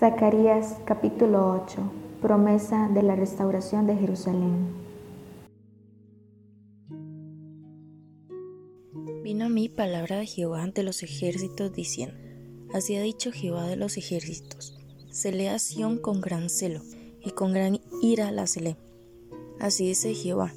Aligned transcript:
Zacarías 0.00 0.78
capítulo 0.86 1.62
8 1.62 1.76
Promesa 2.22 2.88
de 2.88 3.02
la 3.02 3.16
restauración 3.16 3.86
de 3.86 3.96
Jerusalén 3.96 4.80
Vino 9.22 9.44
a 9.44 9.48
mí 9.50 9.68
palabra 9.68 10.16
de 10.16 10.26
Jehová 10.26 10.62
ante 10.62 10.82
los 10.82 11.02
ejércitos 11.02 11.74
diciendo, 11.74 12.16
Así 12.72 12.96
ha 12.96 13.02
dicho 13.02 13.30
Jehová 13.30 13.66
de 13.66 13.76
los 13.76 13.98
ejércitos, 13.98 14.78
celé 15.10 15.50
a 15.50 15.58
Sión 15.58 15.98
con 15.98 16.22
gran 16.22 16.48
celo, 16.48 16.80
y 17.22 17.32
con 17.32 17.52
gran 17.52 17.80
ira 18.00 18.32
la 18.32 18.46
celé. 18.46 18.78
Así 19.60 19.88
dice 19.88 20.14
Jehová, 20.14 20.54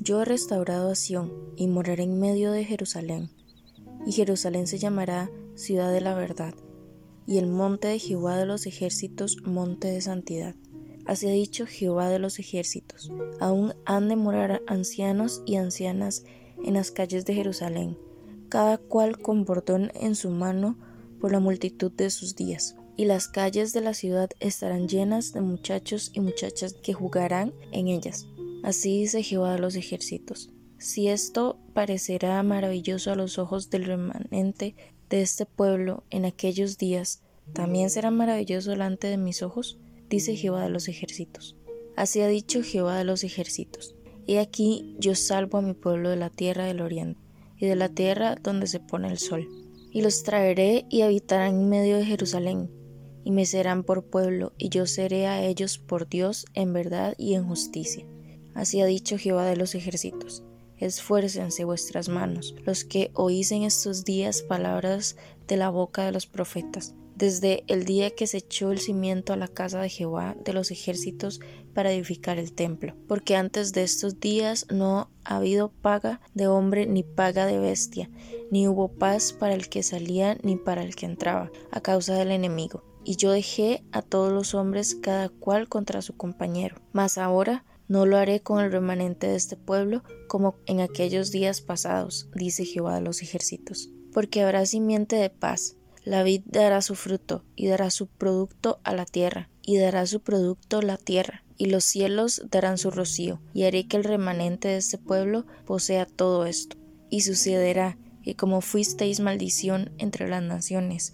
yo 0.00 0.22
he 0.22 0.24
restaurado 0.24 0.92
a 0.92 0.94
Sión, 0.94 1.32
y 1.56 1.66
moraré 1.66 2.04
en 2.04 2.20
medio 2.20 2.52
de 2.52 2.64
Jerusalén, 2.64 3.30
y 4.06 4.12
Jerusalén 4.12 4.66
se 4.66 4.78
llamará 4.78 5.30
ciudad 5.56 5.92
de 5.92 6.00
la 6.00 6.14
verdad, 6.14 6.54
y 7.26 7.38
el 7.38 7.48
monte 7.48 7.88
de 7.88 7.98
Jehová 7.98 8.38
de 8.38 8.46
los 8.46 8.66
ejércitos, 8.66 9.38
monte 9.44 9.88
de 9.88 10.00
santidad. 10.00 10.54
Así 11.04 11.26
ha 11.28 11.32
dicho 11.32 11.66
Jehová 11.66 12.08
de 12.08 12.18
los 12.18 12.38
ejércitos, 12.38 13.10
aún 13.40 13.74
han 13.84 14.08
de 14.08 14.16
morar 14.16 14.62
ancianos 14.66 15.42
y 15.44 15.56
ancianas 15.56 16.24
en 16.64 16.74
las 16.74 16.90
calles 16.90 17.24
de 17.24 17.34
Jerusalén, 17.34 17.98
cada 18.48 18.78
cual 18.78 19.18
con 19.18 19.44
bordón 19.44 19.90
en 19.94 20.14
su 20.14 20.30
mano 20.30 20.78
por 21.20 21.32
la 21.32 21.40
multitud 21.40 21.92
de 21.92 22.10
sus 22.10 22.36
días. 22.36 22.76
Y 22.98 23.04
las 23.04 23.28
calles 23.28 23.74
de 23.74 23.82
la 23.82 23.92
ciudad 23.92 24.30
estarán 24.40 24.88
llenas 24.88 25.34
de 25.34 25.42
muchachos 25.42 26.10
y 26.14 26.20
muchachas 26.20 26.72
que 26.72 26.94
jugarán 26.94 27.52
en 27.72 27.88
ellas. 27.88 28.26
Así 28.62 29.00
dice 29.00 29.22
Jehová 29.22 29.52
de 29.52 29.58
los 29.58 29.76
ejércitos. 29.76 30.50
Si 30.78 31.08
esto 31.08 31.58
parecerá 31.72 32.42
maravilloso 32.42 33.10
a 33.10 33.16
los 33.16 33.38
ojos 33.38 33.70
del 33.70 33.84
remanente 33.84 34.74
de 35.08 35.22
este 35.22 35.46
pueblo 35.46 36.04
en 36.10 36.24
aquellos 36.24 36.76
días 36.76 37.22
también 37.52 37.90
será 37.90 38.10
maravilloso 38.10 38.70
delante 38.70 39.06
de 39.06 39.16
mis 39.16 39.42
ojos, 39.42 39.78
dice 40.10 40.36
Jehová 40.36 40.64
de 40.64 40.70
los 40.70 40.88
ejércitos. 40.88 41.56
Así 41.96 42.20
ha 42.20 42.28
dicho 42.28 42.62
Jehová 42.62 42.98
de 42.98 43.04
los 43.04 43.24
ejércitos. 43.24 43.94
He 44.26 44.38
aquí 44.38 44.96
yo 44.98 45.14
salvo 45.14 45.58
a 45.58 45.62
mi 45.62 45.72
pueblo 45.72 46.10
de 46.10 46.16
la 46.16 46.28
tierra 46.28 46.64
del 46.64 46.82
oriente 46.82 47.20
y 47.56 47.66
de 47.66 47.76
la 47.76 47.88
tierra 47.88 48.34
donde 48.42 48.66
se 48.66 48.80
pone 48.80 49.08
el 49.08 49.18
sol, 49.18 49.48
y 49.92 50.02
los 50.02 50.24
traeré 50.24 50.84
y 50.90 51.02
habitarán 51.02 51.54
en 51.54 51.68
medio 51.70 51.96
de 51.96 52.04
Jerusalén, 52.04 52.70
y 53.24 53.30
me 53.30 53.46
serán 53.46 53.82
por 53.82 54.04
pueblo, 54.04 54.52
y 54.58 54.68
yo 54.68 54.86
seré 54.86 55.26
a 55.26 55.42
ellos 55.42 55.78
por 55.78 56.06
Dios 56.08 56.44
en 56.52 56.74
verdad 56.74 57.14
y 57.16 57.34
en 57.34 57.46
justicia. 57.46 58.04
Así 58.54 58.80
ha 58.82 58.86
dicho 58.86 59.16
Jehová 59.16 59.46
de 59.46 59.56
los 59.56 59.74
ejércitos 59.74 60.42
esfuércense 60.78 61.64
vuestras 61.64 62.08
manos, 62.08 62.54
los 62.64 62.84
que 62.84 63.10
oís 63.14 63.52
en 63.52 63.62
estos 63.62 64.04
días 64.04 64.42
palabras 64.42 65.16
de 65.46 65.56
la 65.56 65.70
boca 65.70 66.04
de 66.04 66.12
los 66.12 66.26
profetas, 66.26 66.94
desde 67.16 67.64
el 67.66 67.84
día 67.84 68.10
que 68.10 68.26
se 68.26 68.38
echó 68.38 68.72
el 68.72 68.78
cimiento 68.78 69.32
a 69.32 69.36
la 69.36 69.48
casa 69.48 69.80
de 69.80 69.88
Jehová 69.88 70.36
de 70.44 70.52
los 70.52 70.70
ejércitos 70.70 71.40
para 71.74 71.92
edificar 71.92 72.38
el 72.38 72.52
templo, 72.52 72.94
porque 73.08 73.36
antes 73.36 73.72
de 73.72 73.82
estos 73.82 74.20
días 74.20 74.66
no 74.70 75.10
ha 75.24 75.36
habido 75.36 75.70
paga 75.70 76.20
de 76.34 76.46
hombre 76.46 76.86
ni 76.86 77.02
paga 77.02 77.46
de 77.46 77.58
bestia, 77.58 78.10
ni 78.50 78.68
hubo 78.68 78.88
paz 78.88 79.32
para 79.32 79.54
el 79.54 79.68
que 79.68 79.82
salía 79.82 80.36
ni 80.42 80.56
para 80.56 80.82
el 80.82 80.94
que 80.94 81.06
entraba, 81.06 81.50
a 81.70 81.80
causa 81.80 82.14
del 82.14 82.30
enemigo. 82.30 82.84
Y 83.04 83.16
yo 83.16 83.30
dejé 83.30 83.84
a 83.92 84.02
todos 84.02 84.32
los 84.32 84.54
hombres 84.54 84.96
cada 84.96 85.28
cual 85.28 85.68
contra 85.68 86.02
su 86.02 86.16
compañero. 86.16 86.80
Mas 86.92 87.18
ahora 87.18 87.64
no 87.88 88.06
lo 88.06 88.16
haré 88.16 88.40
con 88.40 88.62
el 88.64 88.72
remanente 88.72 89.28
de 89.28 89.36
este 89.36 89.56
pueblo 89.56 90.02
como 90.28 90.56
en 90.66 90.80
aquellos 90.80 91.30
días 91.30 91.60
pasados, 91.60 92.28
dice 92.34 92.64
Jehová 92.64 92.96
de 92.96 93.00
los 93.00 93.22
ejércitos, 93.22 93.90
porque 94.12 94.42
habrá 94.42 94.66
simiente 94.66 95.16
de 95.16 95.30
paz. 95.30 95.76
La 96.04 96.22
vid 96.22 96.42
dará 96.46 96.82
su 96.82 96.94
fruto 96.94 97.44
y 97.56 97.66
dará 97.66 97.90
su 97.90 98.06
producto 98.06 98.80
a 98.84 98.94
la 98.94 99.06
tierra, 99.06 99.50
y 99.62 99.78
dará 99.78 100.06
su 100.06 100.20
producto 100.20 100.82
la 100.82 100.96
tierra, 100.96 101.44
y 101.58 101.66
los 101.66 101.84
cielos 101.84 102.42
darán 102.50 102.78
su 102.78 102.90
rocío, 102.90 103.40
y 103.52 103.64
haré 103.64 103.88
que 103.88 103.96
el 103.96 104.04
remanente 104.04 104.68
de 104.68 104.76
este 104.76 104.98
pueblo 104.98 105.46
posea 105.64 106.06
todo 106.06 106.46
esto. 106.46 106.76
Y 107.10 107.20
sucederá 107.22 107.98
que 108.22 108.34
como 108.34 108.60
fuisteis 108.60 109.20
maldición 109.20 109.92
entre 109.98 110.28
las 110.28 110.42
naciones, 110.42 111.12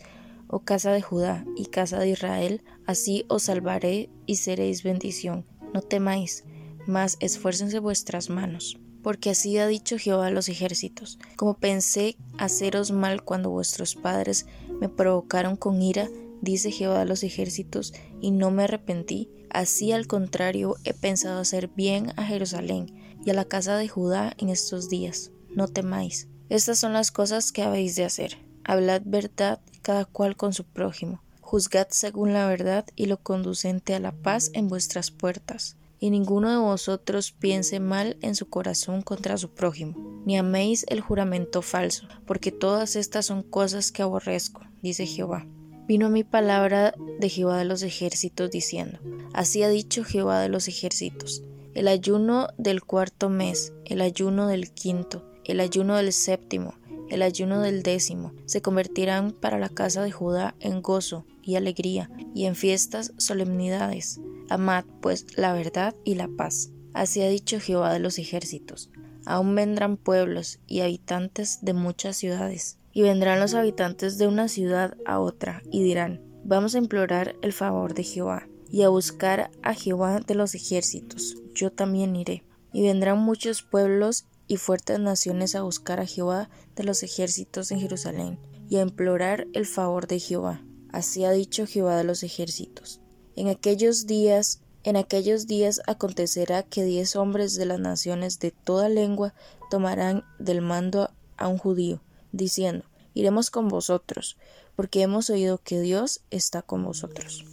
oh 0.48 0.60
casa 0.60 0.92
de 0.92 1.02
Judá 1.02 1.44
y 1.56 1.66
casa 1.66 1.98
de 1.98 2.10
Israel, 2.10 2.62
así 2.86 3.24
os 3.28 3.44
salvaré 3.44 4.10
y 4.26 4.36
seréis 4.36 4.82
bendición. 4.82 5.46
No 5.72 5.80
temáis, 5.80 6.44
mas 6.86 7.16
esfuércense 7.20 7.78
vuestras 7.78 8.30
manos. 8.30 8.78
Porque 9.02 9.30
así 9.30 9.58
ha 9.58 9.66
dicho 9.66 9.98
Jehová 9.98 10.28
a 10.28 10.30
los 10.30 10.48
ejércitos, 10.48 11.18
como 11.36 11.54
pensé 11.54 12.16
haceros 12.38 12.92
mal 12.92 13.24
cuando 13.24 13.50
vuestros 13.50 13.96
padres 13.96 14.46
me 14.80 14.88
provocaron 14.88 15.56
con 15.56 15.82
ira, 15.82 16.08
dice 16.40 16.70
Jehová 16.70 17.02
a 17.02 17.04
los 17.04 17.24
ejércitos, 17.24 17.92
y 18.20 18.30
no 18.30 18.50
me 18.50 18.64
arrepentí, 18.64 19.28
así 19.50 19.92
al 19.92 20.06
contrario 20.06 20.76
he 20.84 20.94
pensado 20.94 21.40
hacer 21.40 21.68
bien 21.68 22.12
a 22.16 22.24
Jerusalén 22.24 22.94
y 23.24 23.30
a 23.30 23.34
la 23.34 23.44
casa 23.44 23.76
de 23.76 23.88
Judá 23.88 24.34
en 24.38 24.48
estos 24.48 24.88
días. 24.88 25.32
No 25.50 25.68
temáis. 25.68 26.28
Estas 26.48 26.78
son 26.78 26.92
las 26.92 27.10
cosas 27.10 27.50
que 27.50 27.62
habéis 27.62 27.96
de 27.96 28.04
hacer. 28.04 28.38
Hablad 28.64 29.02
verdad 29.04 29.60
cada 29.82 30.04
cual 30.04 30.36
con 30.36 30.52
su 30.52 30.64
prójimo. 30.64 31.22
Juzgad 31.40 31.88
según 31.90 32.32
la 32.32 32.46
verdad 32.46 32.86
y 32.94 33.06
lo 33.06 33.18
conducente 33.18 33.94
a 33.94 34.00
la 34.00 34.12
paz 34.12 34.50
en 34.54 34.68
vuestras 34.68 35.10
puertas 35.10 35.76
y 36.02 36.10
ninguno 36.10 36.50
de 36.50 36.56
vosotros 36.56 37.30
piense 37.30 37.78
mal 37.78 38.16
en 38.22 38.34
su 38.34 38.48
corazón 38.48 39.02
contra 39.02 39.38
su 39.38 39.50
prójimo, 39.50 39.94
ni 40.26 40.36
améis 40.36 40.84
el 40.88 41.00
juramento 41.00 41.62
falso, 41.62 42.08
porque 42.26 42.50
todas 42.50 42.96
estas 42.96 43.26
son 43.26 43.44
cosas 43.44 43.92
que 43.92 44.02
aborrezco, 44.02 44.62
dice 44.82 45.06
Jehová. 45.06 45.46
Vino 45.86 46.10
mi 46.10 46.24
palabra 46.24 46.92
de 47.20 47.28
Jehová 47.28 47.56
de 47.58 47.66
los 47.66 47.84
ejércitos 47.84 48.50
diciendo, 48.50 48.98
Así 49.32 49.62
ha 49.62 49.68
dicho 49.68 50.02
Jehová 50.02 50.40
de 50.40 50.48
los 50.48 50.66
ejércitos, 50.66 51.44
el 51.72 51.86
ayuno 51.86 52.48
del 52.58 52.82
cuarto 52.82 53.28
mes, 53.28 53.72
el 53.84 54.00
ayuno 54.00 54.48
del 54.48 54.72
quinto, 54.72 55.24
el 55.44 55.60
ayuno 55.60 55.94
del 55.94 56.12
séptimo, 56.12 56.74
el 57.10 57.22
ayuno 57.22 57.60
del 57.60 57.84
décimo, 57.84 58.32
se 58.46 58.60
convertirán 58.60 59.30
para 59.30 59.60
la 59.60 59.68
casa 59.68 60.02
de 60.02 60.10
Judá 60.10 60.56
en 60.58 60.82
gozo 60.82 61.26
y 61.42 61.56
alegría, 61.56 62.10
y 62.34 62.46
en 62.46 62.54
fiestas 62.54 63.12
solemnidades 63.18 64.20
Amad 64.52 64.84
pues 65.00 65.38
la 65.38 65.54
verdad 65.54 65.94
y 66.04 66.14
la 66.14 66.28
paz. 66.28 66.70
Así 66.92 67.22
ha 67.22 67.28
dicho 67.28 67.58
Jehová 67.58 67.90
de 67.92 68.00
los 68.00 68.18
ejércitos. 68.18 68.90
Aún 69.24 69.54
vendrán 69.54 69.96
pueblos 69.96 70.60
y 70.66 70.80
habitantes 70.80 71.60
de 71.62 71.72
muchas 71.72 72.16
ciudades, 72.16 72.78
y 72.92 73.00
vendrán 73.00 73.40
los 73.40 73.54
habitantes 73.54 74.18
de 74.18 74.26
una 74.26 74.48
ciudad 74.48 74.98
a 75.06 75.20
otra, 75.20 75.62
y 75.70 75.82
dirán, 75.82 76.20
Vamos 76.44 76.74
a 76.74 76.78
implorar 76.78 77.36
el 77.40 77.54
favor 77.54 77.94
de 77.94 78.02
Jehová, 78.02 78.46
y 78.70 78.82
a 78.82 78.90
buscar 78.90 79.50
a 79.62 79.72
Jehová 79.72 80.20
de 80.20 80.34
los 80.34 80.54
ejércitos. 80.54 81.36
Yo 81.54 81.70
también 81.70 82.14
iré. 82.16 82.44
Y 82.74 82.82
vendrán 82.82 83.18
muchos 83.18 83.62
pueblos 83.62 84.26
y 84.48 84.56
fuertes 84.56 84.98
naciones 84.98 85.54
a 85.54 85.62
buscar 85.62 86.00
a 86.00 86.06
Jehová 86.06 86.50
de 86.74 86.84
los 86.84 87.02
ejércitos 87.02 87.70
en 87.70 87.80
Jerusalén, 87.80 88.38
y 88.68 88.76
a 88.76 88.82
implorar 88.82 89.46
el 89.54 89.66
favor 89.66 90.06
de 90.06 90.18
Jehová. 90.18 90.62
Así 90.92 91.24
ha 91.24 91.32
dicho 91.32 91.66
Jehová 91.66 91.96
de 91.96 92.04
los 92.04 92.22
ejércitos. 92.22 93.00
En 93.34 93.48
aquellos 93.48 94.06
días, 94.06 94.60
en 94.84 94.96
aquellos 94.96 95.46
días 95.46 95.80
acontecerá 95.86 96.62
que 96.62 96.84
diez 96.84 97.16
hombres 97.16 97.56
de 97.56 97.64
las 97.64 97.80
naciones 97.80 98.38
de 98.38 98.50
toda 98.50 98.90
lengua 98.90 99.32
tomarán 99.70 100.22
del 100.38 100.60
mando 100.60 101.10
a 101.38 101.48
un 101.48 101.56
judío, 101.56 102.02
diciendo, 102.32 102.84
iremos 103.14 103.50
con 103.50 103.68
vosotros, 103.68 104.36
porque 104.76 105.00
hemos 105.00 105.30
oído 105.30 105.58
que 105.58 105.80
Dios 105.80 106.20
está 106.30 106.60
con 106.60 106.84
vosotros. 106.84 107.46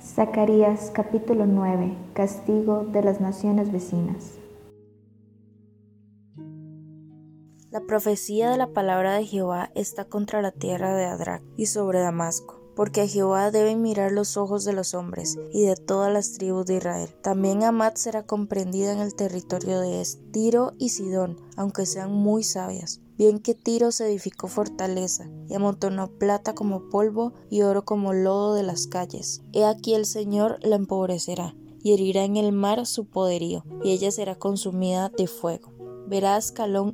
Zacarías 0.00 0.90
capítulo 0.92 1.46
9 1.46 1.96
Castigo 2.12 2.84
de 2.84 3.02
las 3.02 3.20
naciones 3.20 3.72
vecinas 3.72 4.41
La 7.72 7.80
profecía 7.80 8.50
de 8.50 8.58
la 8.58 8.66
palabra 8.66 9.14
de 9.14 9.24
Jehová 9.24 9.70
está 9.74 10.04
contra 10.04 10.42
la 10.42 10.50
tierra 10.50 10.94
de 10.94 11.06
Adrac 11.06 11.42
y 11.56 11.64
sobre 11.64 12.00
Damasco 12.00 12.60
porque 12.76 13.00
a 13.00 13.06
Jehová 13.06 13.50
deben 13.50 13.80
mirar 13.80 14.12
los 14.12 14.36
ojos 14.36 14.64
de 14.64 14.74
los 14.74 14.92
hombres 14.92 15.38
y 15.52 15.64
de 15.64 15.76
todas 15.76 16.12
las 16.12 16.32
tribus 16.32 16.66
de 16.66 16.76
Israel. 16.76 17.08
También 17.22 17.62
Amad 17.62 17.94
será 17.94 18.24
comprendida 18.24 18.92
en 18.92 18.98
el 18.98 19.14
territorio 19.14 19.80
de 19.80 20.00
Es, 20.00 20.20
Tiro 20.32 20.72
y 20.78 20.90
Sidón, 20.90 21.38
aunque 21.56 21.84
sean 21.84 22.12
muy 22.12 22.42
sabias. 22.42 23.00
Bien 23.16 23.40
que 23.40 23.54
Tiro 23.54 23.90
se 23.90 24.06
edificó 24.06 24.48
fortaleza 24.48 25.28
y 25.48 25.54
amontonó 25.54 26.08
plata 26.08 26.54
como 26.54 26.88
polvo 26.88 27.34
y 27.50 27.60
oro 27.60 27.84
como 27.84 28.14
lodo 28.14 28.54
de 28.54 28.62
las 28.62 28.86
calles. 28.86 29.42
He 29.52 29.66
aquí 29.66 29.94
el 29.94 30.06
Señor 30.06 30.58
la 30.62 30.76
empobrecerá 30.76 31.54
y 31.82 31.92
herirá 31.92 32.24
en 32.24 32.36
el 32.36 32.52
mar 32.52 32.86
su 32.86 33.06
poderío, 33.06 33.64
y 33.82 33.90
ella 33.90 34.10
será 34.10 34.34
consumida 34.36 35.10
de 35.10 35.26
fuego 35.26 35.72
verá 36.12 36.36
a 36.36 36.42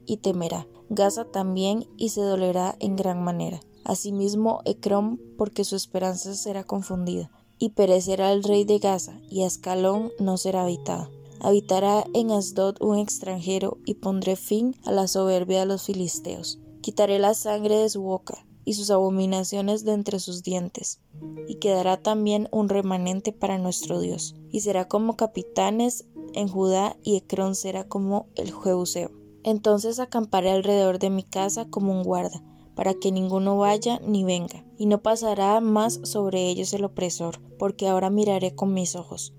y 0.06 0.18
temerá, 0.18 0.68
Gaza 0.90 1.24
también 1.24 1.86
y 1.96 2.10
se 2.10 2.22
dolerá 2.22 2.76
en 2.80 2.96
gran 2.96 3.22
manera. 3.22 3.60
Asimismo 3.84 4.60
Ecrón, 4.64 5.20
porque 5.36 5.64
su 5.64 5.76
esperanza 5.76 6.34
será 6.34 6.64
confundida, 6.64 7.30
y 7.58 7.70
perecerá 7.70 8.32
el 8.32 8.44
rey 8.44 8.64
de 8.64 8.78
Gaza, 8.78 9.20
y 9.30 9.44
Ascalón 9.44 10.12
no 10.18 10.36
será 10.36 10.62
habitado. 10.62 11.10
Habitará 11.40 12.04
en 12.14 12.30
Asdod 12.30 12.76
un 12.80 12.98
extranjero 12.98 13.78
y 13.84 13.94
pondré 13.94 14.36
fin 14.36 14.74
a 14.84 14.92
la 14.92 15.06
soberbia 15.06 15.60
de 15.60 15.66
los 15.66 15.84
filisteos. 15.84 16.58
Quitaré 16.80 17.18
la 17.18 17.34
sangre 17.34 17.76
de 17.76 17.88
su 17.88 18.02
boca 18.02 18.44
y 18.64 18.74
sus 18.74 18.90
abominaciones 18.90 19.84
de 19.84 19.92
entre 19.92 20.20
sus 20.20 20.42
dientes, 20.42 21.00
y 21.46 21.54
quedará 21.56 22.02
también 22.02 22.48
un 22.50 22.68
remanente 22.68 23.32
para 23.32 23.58
nuestro 23.58 24.00
Dios, 24.00 24.34
y 24.50 24.60
será 24.60 24.88
como 24.88 25.16
capitanes 25.16 26.06
en 26.34 26.48
Judá 26.48 26.96
y 27.02 27.16
Ecrón 27.16 27.54
será 27.54 27.88
como 27.88 28.26
el 28.34 28.52
Jebuseo. 28.52 29.10
Entonces 29.48 29.98
acamparé 29.98 30.50
alrededor 30.50 30.98
de 30.98 31.08
mi 31.08 31.22
casa 31.22 31.70
como 31.70 31.92
un 31.92 32.02
guarda, 32.02 32.42
para 32.74 32.92
que 32.92 33.10
ninguno 33.10 33.56
vaya 33.56 33.98
ni 34.06 34.22
venga, 34.22 34.62
y 34.76 34.84
no 34.84 34.98
pasará 34.98 35.58
más 35.62 36.00
sobre 36.02 36.50
ellos 36.50 36.74
el 36.74 36.84
opresor, 36.84 37.40
porque 37.58 37.88
ahora 37.88 38.10
miraré 38.10 38.54
con 38.54 38.74
mis 38.74 38.94
ojos. 38.94 39.32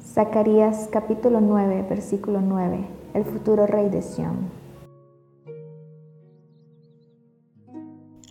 Zacarías 0.00 0.88
capítulo 0.92 1.40
9, 1.40 1.84
versículo 1.90 2.40
9. 2.40 2.86
El 3.14 3.24
futuro 3.24 3.66
rey 3.66 3.88
de 3.90 4.00
Sión. 4.00 4.52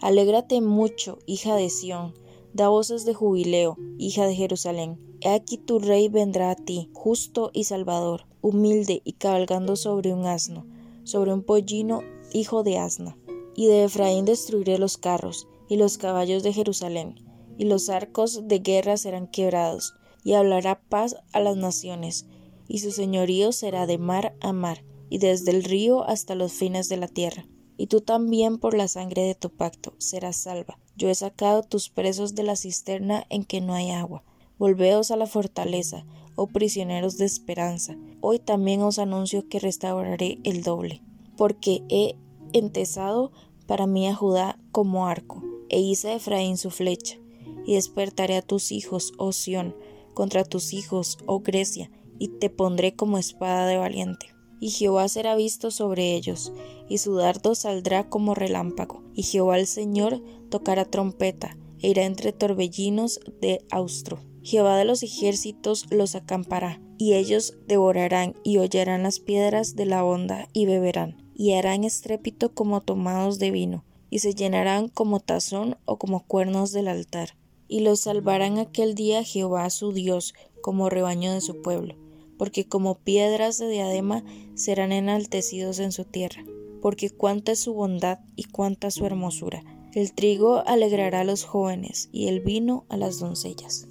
Alégrate 0.02 0.62
mucho, 0.62 1.20
hija 1.26 1.58
de 1.58 1.70
Sión, 1.70 2.14
da 2.54 2.70
voces 2.70 3.04
de 3.04 3.14
jubileo, 3.14 3.76
hija 3.98 4.26
de 4.26 4.36
Jerusalén. 4.36 5.18
He 5.20 5.34
aquí 5.34 5.58
tu 5.58 5.80
rey 5.80 6.08
vendrá 6.08 6.52
a 6.52 6.56
ti, 6.56 6.90
justo 6.94 7.52
y 7.54 7.66
salvador, 7.66 8.26
humilde 8.44 9.02
y 9.04 9.14
cabalgando 9.14 9.76
sobre 9.76 10.14
un 10.14 10.28
asno, 10.28 10.68
sobre 11.04 11.34
un 11.34 11.42
pollino, 11.42 12.02
hijo 12.32 12.62
de 12.62 12.78
asna. 12.78 13.18
Y 13.56 13.68
de 13.68 13.86
Efraín 13.86 14.26
destruiré 14.26 14.78
los 14.78 14.98
carros, 14.98 15.48
y 15.68 15.78
los 15.78 15.98
caballos 15.98 16.44
de 16.44 16.54
Jerusalén, 16.54 17.16
y 17.58 17.66
los 17.66 17.90
arcos 17.90 18.48
de 18.48 18.60
guerra 18.60 18.98
serán 18.98 19.28
quebrados, 19.28 19.96
y 20.24 20.34
hablará 20.34 20.82
paz 20.90 21.16
a 21.32 21.40
las 21.40 21.58
naciones, 21.58 22.28
y 22.68 22.80
su 22.80 22.92
señorío 22.92 23.52
será 23.52 23.88
de 23.88 23.98
mar 23.98 24.36
a 24.42 24.54
mar, 24.54 24.84
y 25.10 25.20
desde 25.20 25.52
el 25.52 25.64
río 25.64 26.04
hasta 26.04 26.36
los 26.36 26.54
fines 26.54 26.90
de 26.90 26.98
la 26.98 27.08
tierra. 27.08 27.48
Y 27.78 27.88
tú 27.88 28.02
también 28.02 28.58
por 28.58 28.76
la 28.76 28.88
sangre 28.88 29.24
de 29.24 29.36
tu 29.36 29.50
pacto 29.50 29.94
serás 29.98 30.38
salva. 30.38 30.80
Yo 30.96 31.10
he 31.10 31.16
sacado 31.16 31.64
tus 31.64 31.90
presos 31.90 32.36
de 32.36 32.44
la 32.44 32.56
cisterna 32.56 33.26
en 33.30 33.46
que 33.46 33.62
no 33.62 33.74
hay 33.74 33.92
agua. 33.92 34.24
Volveos 34.60 35.12
a 35.12 35.16
la 35.16 35.26
fortaleza, 35.26 36.06
oh 36.36 36.48
prisioneros 36.48 37.18
de 37.18 37.26
esperanza. 37.26 37.98
Hoy 38.22 38.40
también 38.40 38.82
os 38.82 39.00
anuncio 39.00 39.48
que 39.48 39.60
restauraré 39.60 40.40
el 40.44 40.64
doble, 40.64 41.02
porque 41.38 41.84
he 41.90 42.16
entesado 42.54 43.32
para 43.66 43.88
mí 43.88 44.08
a 44.08 44.16
Judá 44.16 44.60
como 44.72 45.08
arco, 45.08 45.44
e 45.70 45.80
hice 45.80 46.10
a 46.10 46.16
Efraín 46.16 46.58
su 46.58 46.70
flecha, 46.70 47.18
y 47.66 47.76
despertaré 47.76 48.36
a 48.38 48.42
tus 48.42 48.72
hijos, 48.72 49.14
oh 49.18 49.32
Sión, 49.32 49.76
contra 50.14 50.44
tus 50.44 50.74
hijos, 50.74 51.18
oh 51.26 51.40
Grecia, 51.40 51.90
y 52.20 52.28
te 52.28 52.50
pondré 52.50 52.96
como 52.96 53.18
espada 53.18 53.66
de 53.66 53.78
valiente. 53.78 54.28
Y 54.60 54.70
Jehová 54.70 55.08
será 55.10 55.36
visto 55.36 55.72
sobre 55.72 56.16
ellos, 56.16 56.54
y 56.88 57.00
su 57.00 57.16
dardo 57.16 57.56
saldrá 57.56 58.10
como 58.10 58.36
relámpago, 58.36 59.04
y 59.14 59.24
Jehová 59.24 59.58
el 59.58 59.68
Señor 59.68 60.22
tocará 60.50 60.86
trompeta, 60.86 61.58
e 61.80 61.90
irá 61.90 62.06
entre 62.06 62.32
torbellinos 62.32 63.20
de 63.42 63.66
austro. 63.72 64.20
Jehová 64.44 64.78
de 64.78 64.86
los 64.86 65.04
ejércitos 65.04 65.88
los 65.90 66.16
acampará, 66.16 66.82
y 66.98 67.14
ellos 67.14 67.56
devorarán 67.68 68.36
y 68.44 68.58
hollarán 68.58 69.04
las 69.04 69.20
piedras 69.20 69.76
de 69.76 69.86
la 69.86 70.06
honda 70.06 70.48
y 70.54 70.66
beberán, 70.66 71.18
y 71.36 71.54
harán 71.54 71.84
estrépito 71.84 72.54
como 72.54 72.82
tomados 72.82 73.40
de 73.40 73.52
vino, 73.52 73.84
y 74.10 74.20
se 74.20 74.36
llenarán 74.36 74.90
como 74.90 75.20
tazón 75.20 75.78
o 75.86 75.98
como 75.98 76.26
cuernos 76.26 76.72
del 76.72 76.88
altar 76.88 77.36
y 77.74 77.80
los 77.80 78.02
salvarán 78.02 78.60
aquel 78.60 78.94
día 78.94 79.24
Jehová 79.24 79.68
su 79.72 79.94
Dios 79.94 80.36
como 80.62 80.92
rebaño 80.92 81.34
de 81.34 81.42
su 81.42 81.64
pueblo, 81.64 81.96
porque 82.38 82.68
como 82.68 83.00
piedras 83.00 83.58
de 83.58 83.68
diadema 83.68 84.24
serán 84.54 84.92
enaltecidos 84.92 85.80
en 85.80 85.92
su 85.92 86.06
tierra, 86.06 86.44
porque 86.84 87.10
cuánta 87.10 87.54
es 87.54 87.60
su 87.60 87.74
bondad 87.74 88.20
y 88.36 88.44
cuánta 88.44 88.92
su 88.92 89.08
hermosura. 89.08 89.64
El 89.96 90.14
trigo 90.14 90.62
alegrará 90.68 91.22
a 91.22 91.24
los 91.24 91.46
jóvenes 91.46 92.10
y 92.12 92.28
el 92.28 92.42
vino 92.42 92.86
a 92.90 92.98
las 92.98 93.20
doncellas. 93.20 93.88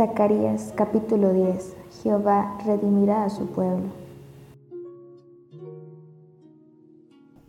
Zacarías 0.00 0.72
capítulo 0.76 1.34
10 1.34 1.76
Jehová 2.02 2.56
redimirá 2.64 3.24
a 3.24 3.28
su 3.28 3.48
pueblo. 3.48 3.90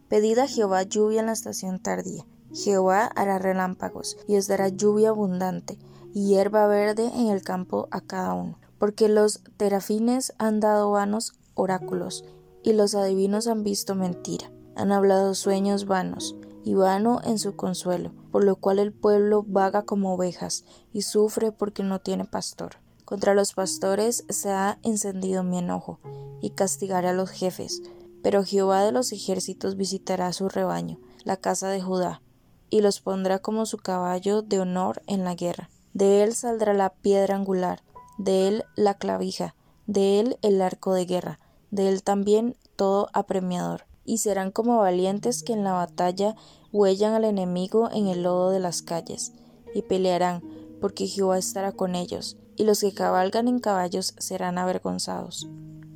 Pedid 0.09 0.37
a 0.37 0.47
Jehová 0.47 0.83
lluvia 0.83 1.21
en 1.21 1.27
la 1.27 1.31
estación 1.31 1.79
tardía. 1.79 2.25
Jehová 2.53 3.05
hará 3.15 3.39
relámpagos 3.39 4.17
y 4.27 4.35
os 4.35 4.47
dará 4.47 4.67
lluvia 4.67 5.11
abundante 5.11 5.79
y 6.13 6.27
hierba 6.27 6.67
verde 6.67 7.09
en 7.15 7.27
el 7.27 7.41
campo 7.41 7.87
a 7.89 8.01
cada 8.01 8.33
uno. 8.33 8.57
Porque 8.77 9.07
los 9.07 9.41
terafines 9.55 10.33
han 10.37 10.59
dado 10.59 10.91
vanos 10.91 11.31
oráculos 11.53 12.25
y 12.63 12.73
los 12.73 12.95
adivinos 12.95 13.47
han 13.47 13.63
visto 13.63 13.95
mentira. 13.95 14.51
Han 14.75 14.91
hablado 14.91 15.35
sueños 15.35 15.85
vanos 15.85 16.35
y 16.63 16.73
vano 16.73 17.21
en 17.23 17.39
su 17.39 17.55
consuelo, 17.55 18.11
por 18.31 18.43
lo 18.43 18.55
cual 18.55 18.79
el 18.79 18.93
pueblo 18.93 19.43
vaga 19.47 19.83
como 19.83 20.13
ovejas 20.13 20.65
y 20.93 21.01
sufre 21.01 21.51
porque 21.51 21.83
no 21.83 21.99
tiene 21.99 22.25
pastor. 22.25 22.77
Contra 23.05 23.33
los 23.33 23.53
pastores 23.53 24.25
se 24.29 24.51
ha 24.51 24.79
encendido 24.83 25.43
mi 25.43 25.57
enojo 25.59 25.99
y 26.41 26.51
castigaré 26.51 27.09
a 27.09 27.13
los 27.13 27.29
jefes 27.29 27.81
pero 28.21 28.43
Jehová 28.43 28.83
de 28.83 28.91
los 28.91 29.11
ejércitos 29.11 29.75
visitará 29.75 30.31
su 30.33 30.49
rebaño, 30.49 30.99
la 31.23 31.37
casa 31.37 31.69
de 31.69 31.81
Judá, 31.81 32.21
y 32.69 32.81
los 32.81 33.01
pondrá 33.01 33.39
como 33.39 33.65
su 33.65 33.77
caballo 33.77 34.41
de 34.41 34.59
honor 34.59 35.01
en 35.07 35.23
la 35.23 35.35
guerra. 35.35 35.69
De 35.93 36.23
él 36.23 36.33
saldrá 36.35 36.73
la 36.73 36.93
piedra 36.93 37.35
angular, 37.35 37.83
de 38.17 38.47
él 38.47 38.63
la 38.75 38.93
clavija, 38.93 39.55
de 39.87 40.19
él 40.19 40.37
el 40.41 40.61
arco 40.61 40.93
de 40.93 41.05
guerra, 41.05 41.39
de 41.69 41.89
él 41.89 42.03
también 42.03 42.55
todo 42.75 43.09
apremiador. 43.13 43.85
Y 44.11 44.17
serán 44.17 44.51
como 44.51 44.79
valientes 44.79 45.41
que 45.41 45.53
en 45.53 45.63
la 45.63 45.71
batalla 45.71 46.35
huellan 46.73 47.13
al 47.13 47.23
enemigo 47.23 47.89
en 47.93 48.07
el 48.07 48.23
lodo 48.23 48.49
de 48.49 48.59
las 48.59 48.81
calles, 48.81 49.31
y 49.73 49.83
pelearán, 49.83 50.43
porque 50.81 51.07
Jehová 51.07 51.37
estará 51.37 51.71
con 51.71 51.95
ellos, 51.95 52.37
y 52.57 52.65
los 52.65 52.81
que 52.81 52.93
cabalgan 52.93 53.47
en 53.47 53.59
caballos 53.59 54.13
serán 54.17 54.57
avergonzados 54.57 55.47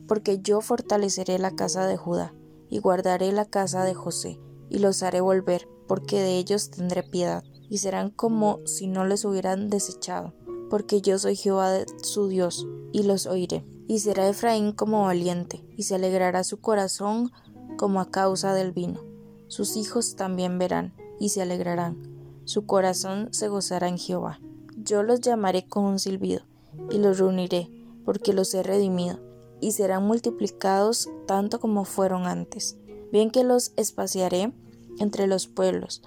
porque 0.07 0.39
yo 0.41 0.62
fortaleceré 0.62 1.39
la 1.39 1.51
casa 1.51 1.88
de 1.88 1.97
Judá, 1.97 2.33
y 2.69 2.79
guardaré 2.79 3.31
la 3.31 3.45
casa 3.45 3.83
de 3.83 3.94
José, 3.94 4.39
y 4.69 4.79
los 4.79 5.03
haré 5.03 5.21
volver, 5.21 5.68
porque 5.88 6.19
de 6.19 6.38
ellos 6.38 6.71
tendré 6.71 7.03
piedad, 7.03 7.44
y 7.69 7.79
serán 7.79 8.09
como 8.09 8.59
si 8.65 8.88
no 8.88 9.06
les 9.06 9.25
hubieran 9.25 9.69
desechado, 9.69 10.33
porque 10.69 11.01
yo 11.01 11.18
soy 11.19 11.35
Jehová 11.35 11.85
su 12.01 12.27
Dios, 12.27 12.68
y 12.91 13.03
los 13.03 13.25
oiré. 13.25 13.65
Y 13.88 14.00
será 14.00 14.27
Efraín 14.27 14.71
como 14.71 15.04
valiente, 15.04 15.63
y 15.78 15.83
se 15.83 15.95
alegrará 15.95 16.44
su 16.44 16.59
corazón 16.59 17.31
como 17.75 17.99
a 17.99 18.09
causa 18.09 18.53
del 18.53 18.71
vino. 18.71 19.01
Sus 19.47 19.77
hijos 19.77 20.15
también 20.15 20.57
verán, 20.57 20.94
y 21.19 21.29
se 21.29 21.41
alegrarán. 21.41 21.97
Su 22.45 22.65
corazón 22.65 23.29
se 23.31 23.47
gozará 23.47 23.87
en 23.87 23.97
Jehová. 23.97 24.39
Yo 24.77 25.03
los 25.03 25.21
llamaré 25.21 25.67
con 25.67 25.85
un 25.85 25.99
silbido, 25.99 26.41
y 26.89 26.97
los 26.97 27.19
reuniré, 27.19 27.69
porque 28.03 28.33
los 28.33 28.53
he 28.53 28.63
redimido 28.63 29.19
y 29.61 29.71
serán 29.71 30.05
multiplicados 30.05 31.09
tanto 31.25 31.59
como 31.59 31.85
fueron 31.85 32.27
antes. 32.27 32.77
Bien 33.11 33.31
que 33.31 33.44
los 33.44 33.73
espaciaré 33.77 34.53
entre 34.99 35.27
los 35.27 35.47
pueblos, 35.47 36.01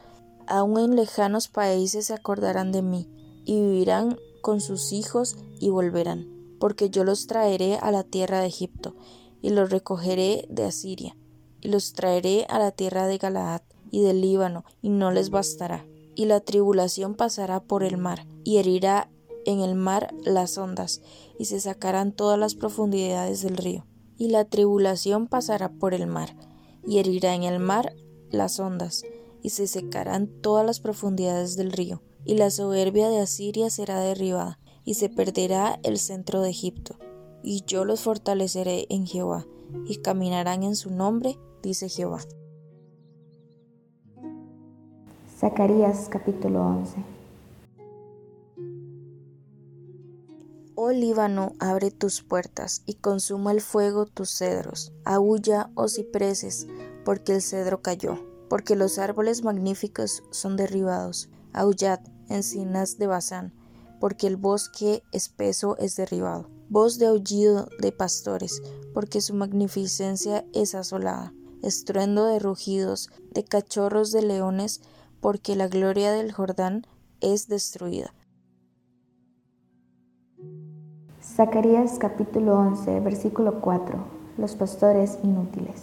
aun 0.46 0.78
en 0.78 0.96
lejanos 0.96 1.48
países 1.48 2.06
se 2.06 2.14
acordarán 2.14 2.72
de 2.72 2.82
mí, 2.82 3.08
y 3.44 3.60
vivirán 3.60 4.18
con 4.42 4.60
sus 4.60 4.92
hijos 4.92 5.36
y 5.58 5.70
volverán, 5.70 6.28
porque 6.60 6.90
yo 6.90 7.04
los 7.04 7.26
traeré 7.26 7.76
a 7.76 7.90
la 7.90 8.04
tierra 8.04 8.40
de 8.40 8.46
Egipto, 8.46 8.94
y 9.42 9.50
los 9.50 9.70
recogeré 9.70 10.46
de 10.48 10.64
Asiria, 10.64 11.16
y 11.60 11.68
los 11.68 11.92
traeré 11.92 12.46
a 12.48 12.58
la 12.58 12.70
tierra 12.70 13.06
de 13.06 13.18
Galaad 13.18 13.62
y 13.90 14.02
del 14.02 14.20
Líbano, 14.20 14.64
y 14.82 14.90
no 14.90 15.10
les 15.10 15.30
bastará. 15.30 15.86
Y 16.14 16.24
la 16.24 16.40
tribulación 16.40 17.14
pasará 17.14 17.60
por 17.60 17.84
el 17.84 17.96
mar, 17.96 18.26
y 18.44 18.58
herirá 18.58 19.10
en 19.44 19.60
el 19.60 19.74
mar 19.74 20.12
las 20.24 20.58
ondas, 20.58 21.00
y 21.38 21.46
se 21.46 21.60
sacarán 21.60 22.12
todas 22.12 22.38
las 22.38 22.54
profundidades 22.54 23.42
del 23.42 23.56
río. 23.56 23.86
Y 24.16 24.28
la 24.28 24.44
tribulación 24.44 25.26
pasará 25.26 25.70
por 25.70 25.94
el 25.94 26.06
mar, 26.06 26.36
y 26.86 26.98
herirá 26.98 27.34
en 27.34 27.44
el 27.44 27.60
mar 27.60 27.94
las 28.30 28.58
ondas, 28.58 29.04
y 29.42 29.50
se 29.50 29.66
secarán 29.66 30.26
todas 30.26 30.66
las 30.66 30.80
profundidades 30.80 31.56
del 31.56 31.72
río. 31.72 32.02
Y 32.24 32.34
la 32.34 32.50
soberbia 32.50 33.08
de 33.08 33.20
Asiria 33.20 33.70
será 33.70 34.00
derribada, 34.00 34.58
y 34.84 34.94
se 34.94 35.08
perderá 35.08 35.78
el 35.82 35.98
centro 35.98 36.42
de 36.42 36.50
Egipto. 36.50 36.98
Y 37.42 37.62
yo 37.66 37.84
los 37.84 38.00
fortaleceré 38.00 38.86
en 38.90 39.06
Jehová, 39.06 39.46
y 39.86 39.96
caminarán 39.98 40.62
en 40.62 40.76
su 40.76 40.90
nombre, 40.90 41.38
dice 41.62 41.88
Jehová. 41.88 42.20
Zacarías 45.38 46.08
capítulo 46.10 46.66
11 46.66 47.18
Oh 50.80 50.92
Líbano, 50.92 51.54
abre 51.58 51.90
tus 51.90 52.22
puertas 52.22 52.82
y 52.86 52.94
consuma 52.94 53.50
el 53.50 53.60
fuego 53.60 54.06
tus 54.06 54.30
cedros. 54.30 54.92
Aúlla, 55.04 55.72
oh 55.74 55.88
cipreses, 55.88 56.68
porque 57.04 57.34
el 57.34 57.42
cedro 57.42 57.82
cayó, 57.82 58.24
porque 58.48 58.76
los 58.76 59.00
árboles 59.00 59.42
magníficos 59.42 60.22
son 60.30 60.56
derribados. 60.56 61.30
Aullad, 61.52 61.98
encinas 62.28 62.96
de 62.96 63.08
Bazán, 63.08 63.52
porque 63.98 64.28
el 64.28 64.36
bosque 64.36 65.02
espeso 65.10 65.76
es 65.78 65.96
derribado. 65.96 66.48
Voz 66.68 66.98
de 66.98 67.06
aullido 67.06 67.68
de 67.80 67.90
pastores, 67.90 68.62
porque 68.94 69.20
su 69.20 69.34
magnificencia 69.34 70.46
es 70.52 70.76
asolada. 70.76 71.32
Estruendo 71.62 72.24
de 72.26 72.38
rugidos, 72.38 73.10
de 73.32 73.44
cachorros 73.44 74.12
de 74.12 74.22
leones, 74.22 74.80
porque 75.20 75.56
la 75.56 75.68
gloria 75.68 76.12
del 76.12 76.32
Jordán 76.32 76.86
es 77.20 77.48
destruida. 77.48 78.14
Zacarías 81.20 81.98
capítulo 81.98 82.58
11, 82.58 83.00
versículo 83.00 83.60
4. 83.60 83.98
Los 84.38 84.54
pastores 84.54 85.18
inútiles. 85.22 85.82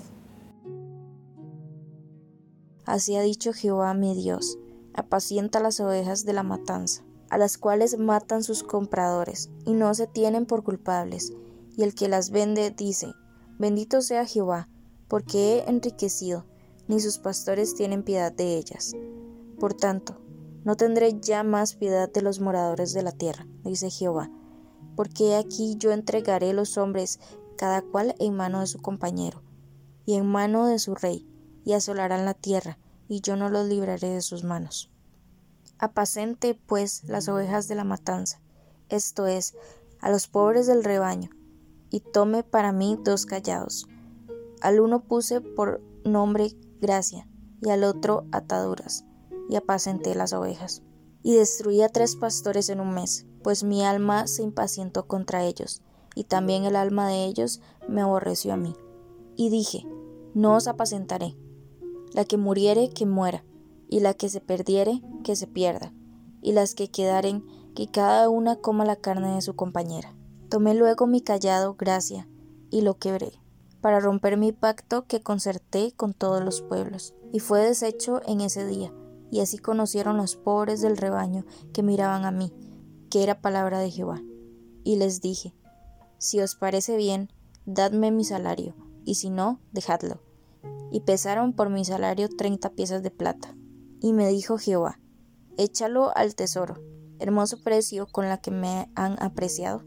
Así 2.85 3.15
ha 3.15 3.21
dicho 3.21 3.51
Jehová 3.51 3.93
mi 3.93 4.15
Dios, 4.15 4.57
apacienta 4.93 5.59
las 5.59 5.79
ovejas 5.79 6.23
de 6.23 6.33
la 6.33 6.43
matanza, 6.43 7.03
a 7.29 7.37
las 7.37 7.57
cuales 7.57 7.97
matan 7.97 8.43
sus 8.43 8.63
compradores, 8.63 9.49
y 9.65 9.73
no 9.73 9.93
se 9.93 10.07
tienen 10.07 10.45
por 10.45 10.63
culpables, 10.63 11.33
y 11.75 11.83
el 11.83 11.95
que 11.95 12.07
las 12.07 12.29
vende 12.29 12.71
dice, 12.71 13.13
bendito 13.57 14.01
sea 14.01 14.25
Jehová, 14.25 14.69
porque 15.07 15.57
he 15.57 15.69
enriquecido, 15.69 16.45
ni 16.87 16.99
sus 16.99 17.17
pastores 17.17 17.75
tienen 17.75 18.03
piedad 18.03 18.31
de 18.31 18.57
ellas. 18.57 18.93
Por 19.59 19.73
tanto, 19.73 20.17
no 20.63 20.75
tendré 20.75 21.19
ya 21.19 21.43
más 21.43 21.75
piedad 21.75 22.11
de 22.11 22.21
los 22.21 22.39
moradores 22.39 22.93
de 22.93 23.03
la 23.03 23.11
tierra, 23.11 23.47
dice 23.63 23.89
Jehová, 23.89 24.31
porque 24.95 25.35
aquí 25.35 25.75
yo 25.77 25.91
entregaré 25.91 26.53
los 26.53 26.77
hombres 26.77 27.19
cada 27.57 27.81
cual 27.81 28.15
en 28.19 28.35
mano 28.35 28.59
de 28.59 28.67
su 28.67 28.81
compañero, 28.81 29.41
y 30.05 30.15
en 30.15 30.25
mano 30.25 30.67
de 30.67 30.79
su 30.79 30.95
rey, 30.95 31.27
y 31.63 31.73
asolarán 31.73 32.25
la 32.25 32.33
tierra, 32.33 32.77
y 33.07 33.21
yo 33.21 33.35
no 33.35 33.49
los 33.49 33.67
libraré 33.67 34.09
de 34.09 34.21
sus 34.21 34.43
manos. 34.43 34.91
Apacente, 35.77 36.59
pues, 36.65 37.03
las 37.05 37.27
ovejas 37.27 37.67
de 37.67 37.75
la 37.75 37.83
matanza, 37.83 38.41
esto 38.89 39.27
es, 39.27 39.55
a 39.99 40.09
los 40.09 40.27
pobres 40.27 40.67
del 40.67 40.83
rebaño, 40.83 41.29
y 41.89 41.99
tome 41.99 42.43
para 42.43 42.71
mí 42.71 42.97
dos 43.03 43.25
callados. 43.25 43.87
Al 44.65 44.79
uno 44.79 45.03
puse 45.03 45.41
por 45.41 45.79
nombre 46.03 46.57
gracia, 46.81 47.29
y 47.61 47.69
al 47.69 47.83
otro 47.83 48.25
ataduras, 48.31 49.05
y 49.47 49.57
apacenté 49.57 50.15
las 50.15 50.33
ovejas. 50.33 50.81
Y 51.21 51.35
destruí 51.35 51.83
a 51.83 51.89
tres 51.89 52.15
pastores 52.15 52.69
en 52.69 52.79
un 52.79 52.95
mes, 52.95 53.27
pues 53.43 53.63
mi 53.63 53.85
alma 53.85 54.25
se 54.25 54.41
impacientó 54.41 55.05
contra 55.05 55.43
ellos, 55.43 55.83
y 56.15 56.23
también 56.23 56.63
el 56.63 56.75
alma 56.75 57.07
de 57.07 57.25
ellos 57.25 57.61
me 57.87 58.01
aborreció 58.01 58.53
a 58.53 58.57
mí. 58.57 58.73
Y 59.35 59.51
dije, 59.51 59.85
no 60.33 60.55
os 60.55 60.67
apacentaré. 60.67 61.37
La 62.11 62.25
que 62.25 62.37
muriere, 62.37 62.89
que 62.89 63.05
muera, 63.05 63.45
y 63.87 63.99
la 63.99 64.15
que 64.15 64.29
se 64.29 64.41
perdiere, 64.41 65.03
que 65.23 65.35
se 65.35 65.45
pierda, 65.45 65.93
y 66.41 66.53
las 66.53 66.73
que 66.73 66.89
quedaren, 66.89 67.45
que 67.75 67.91
cada 67.91 68.29
una 68.29 68.55
coma 68.55 68.83
la 68.83 68.95
carne 68.95 69.35
de 69.35 69.43
su 69.43 69.55
compañera. 69.55 70.15
Tomé 70.49 70.73
luego 70.73 71.05
mi 71.05 71.21
callado, 71.21 71.75
gracia, 71.75 72.27
y 72.71 72.81
lo 72.81 72.97
quebré, 72.97 73.39
para 73.85 73.99
romper 73.99 74.35
mi 74.35 74.51
pacto 74.51 75.05
que 75.05 75.21
concerté 75.21 75.91
con 75.95 76.15
todos 76.15 76.43
los 76.43 76.63
pueblos, 76.63 77.13
y 77.31 77.39
fue 77.39 77.61
deshecho 77.61 78.19
en 78.25 78.41
ese 78.41 78.65
día, 78.65 78.91
y 79.29 79.41
así 79.41 79.59
conocieron 79.59 80.17
los 80.17 80.35
pobres 80.37 80.81
del 80.81 80.97
rebaño 80.97 81.45
que 81.71 81.83
miraban 81.83 82.25
a 82.25 82.31
mí, 82.31 82.51
que 83.11 83.21
era 83.21 83.41
palabra 83.41 83.77
de 83.77 83.91
Jehová. 83.91 84.23
Y 84.83 84.95
les 84.95 85.21
dije, 85.21 85.53
Si 86.17 86.41
os 86.41 86.55
parece 86.55 86.97
bien, 86.97 87.29
dadme 87.67 88.09
mi 88.09 88.23
salario, 88.23 88.73
y 89.03 89.13
si 89.13 89.29
no, 89.29 89.59
dejadlo. 89.71 90.19
Y 90.91 91.01
pesaron 91.01 91.53
por 91.53 91.69
mi 91.69 91.85
salario 91.85 92.27
treinta 92.27 92.71
piezas 92.71 93.03
de 93.03 93.11
plata. 93.11 93.55
Y 94.01 94.13
me 94.13 94.27
dijo 94.29 94.57
Jehová, 94.57 94.99
Échalo 95.57 96.11
al 96.17 96.33
tesoro, 96.33 96.81
hermoso 97.19 97.61
precio 97.61 98.07
con 98.07 98.29
la 98.29 98.39
que 98.39 98.49
me 98.49 98.89
han 98.95 99.21
apreciado. 99.21 99.83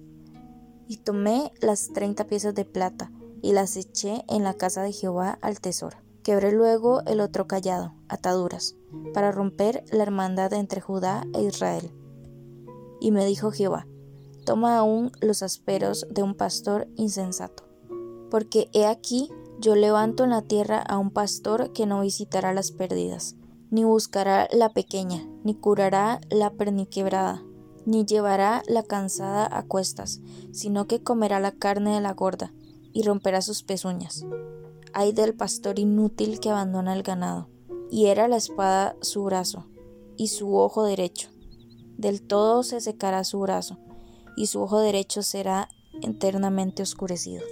Y 0.86 0.98
tomé 0.98 1.52
las 1.60 1.88
treinta 1.92 2.28
piezas 2.28 2.54
de 2.54 2.64
plata, 2.64 3.10
y 3.42 3.52
las 3.52 3.76
eché 3.76 4.25
en 4.28 4.45
la 4.45 4.54
casa 4.54 4.83
de 4.83 4.92
Jehová 4.92 5.38
al 5.42 5.61
tesoro. 5.61 5.99
Quebré 6.23 6.52
luego 6.52 7.02
el 7.07 7.21
otro 7.21 7.47
callado, 7.47 7.95
ataduras, 8.09 8.76
para 9.14 9.33
romper 9.33 9.85
la 9.90 10.02
hermandad 10.02 10.52
entre 10.52 10.80
Judá 10.80 11.25
e 11.35 11.42
Israel 11.42 11.92
y 13.00 13.11
me 13.11 13.25
dijo 13.25 13.50
Jehová, 13.50 13.87
toma 14.45 14.78
aún 14.78 15.12
los 15.21 15.42
asperos 15.42 16.07
de 16.11 16.23
un 16.23 16.35
pastor 16.35 16.88
insensato, 16.97 17.64
porque 18.30 18.68
he 18.73 18.87
aquí 18.87 19.30
yo 19.61 19.75
levanto 19.75 20.25
en 20.25 20.30
la 20.30 20.42
tierra 20.42 20.78
a 20.78 20.99
un 20.99 21.11
pastor 21.11 21.73
que 21.73 21.87
no 21.87 22.00
visitará 22.00 22.54
las 22.54 22.71
perdidas, 22.71 23.35
ni 23.71 23.85
buscará 23.85 24.49
la 24.52 24.71
pequeña, 24.71 25.26
ni 25.45 25.54
curará 25.54 26.21
la 26.30 26.50
perniquebrada, 26.50 27.42
ni 27.87 28.04
llevará 28.04 28.62
la 28.68 28.83
cansada 28.83 29.49
a 29.50 29.64
cuestas, 29.64 30.21
sino 30.52 30.87
que 30.87 31.02
comerá 31.02 31.40
la 31.40 31.52
carne 31.52 31.95
de 31.95 32.00
la 32.00 32.12
gorda, 32.12 32.52
y 32.92 33.02
romperá 33.02 33.42
sus 33.42 33.62
pezuñas. 33.62 34.25
Ay 34.92 35.12
del 35.12 35.35
pastor 35.35 35.78
inútil 35.78 36.40
que 36.40 36.50
abandona 36.50 36.95
el 36.95 37.02
ganado, 37.02 37.49
y 37.90 38.07
era 38.07 38.28
la 38.28 38.37
espada 38.37 38.97
su 39.00 39.25
brazo, 39.25 39.66
y 40.16 40.28
su 40.28 40.57
ojo 40.57 40.85
derecho, 40.85 41.30
del 41.97 42.23
todo 42.23 42.62
se 42.62 42.80
secará 42.80 43.25
su 43.25 43.40
brazo, 43.40 43.78
y 44.37 44.47
su 44.47 44.62
ojo 44.62 44.80
derecho 44.80 45.23
será 45.23 45.68
eternamente 46.02 46.83
oscurecido. 46.83 47.45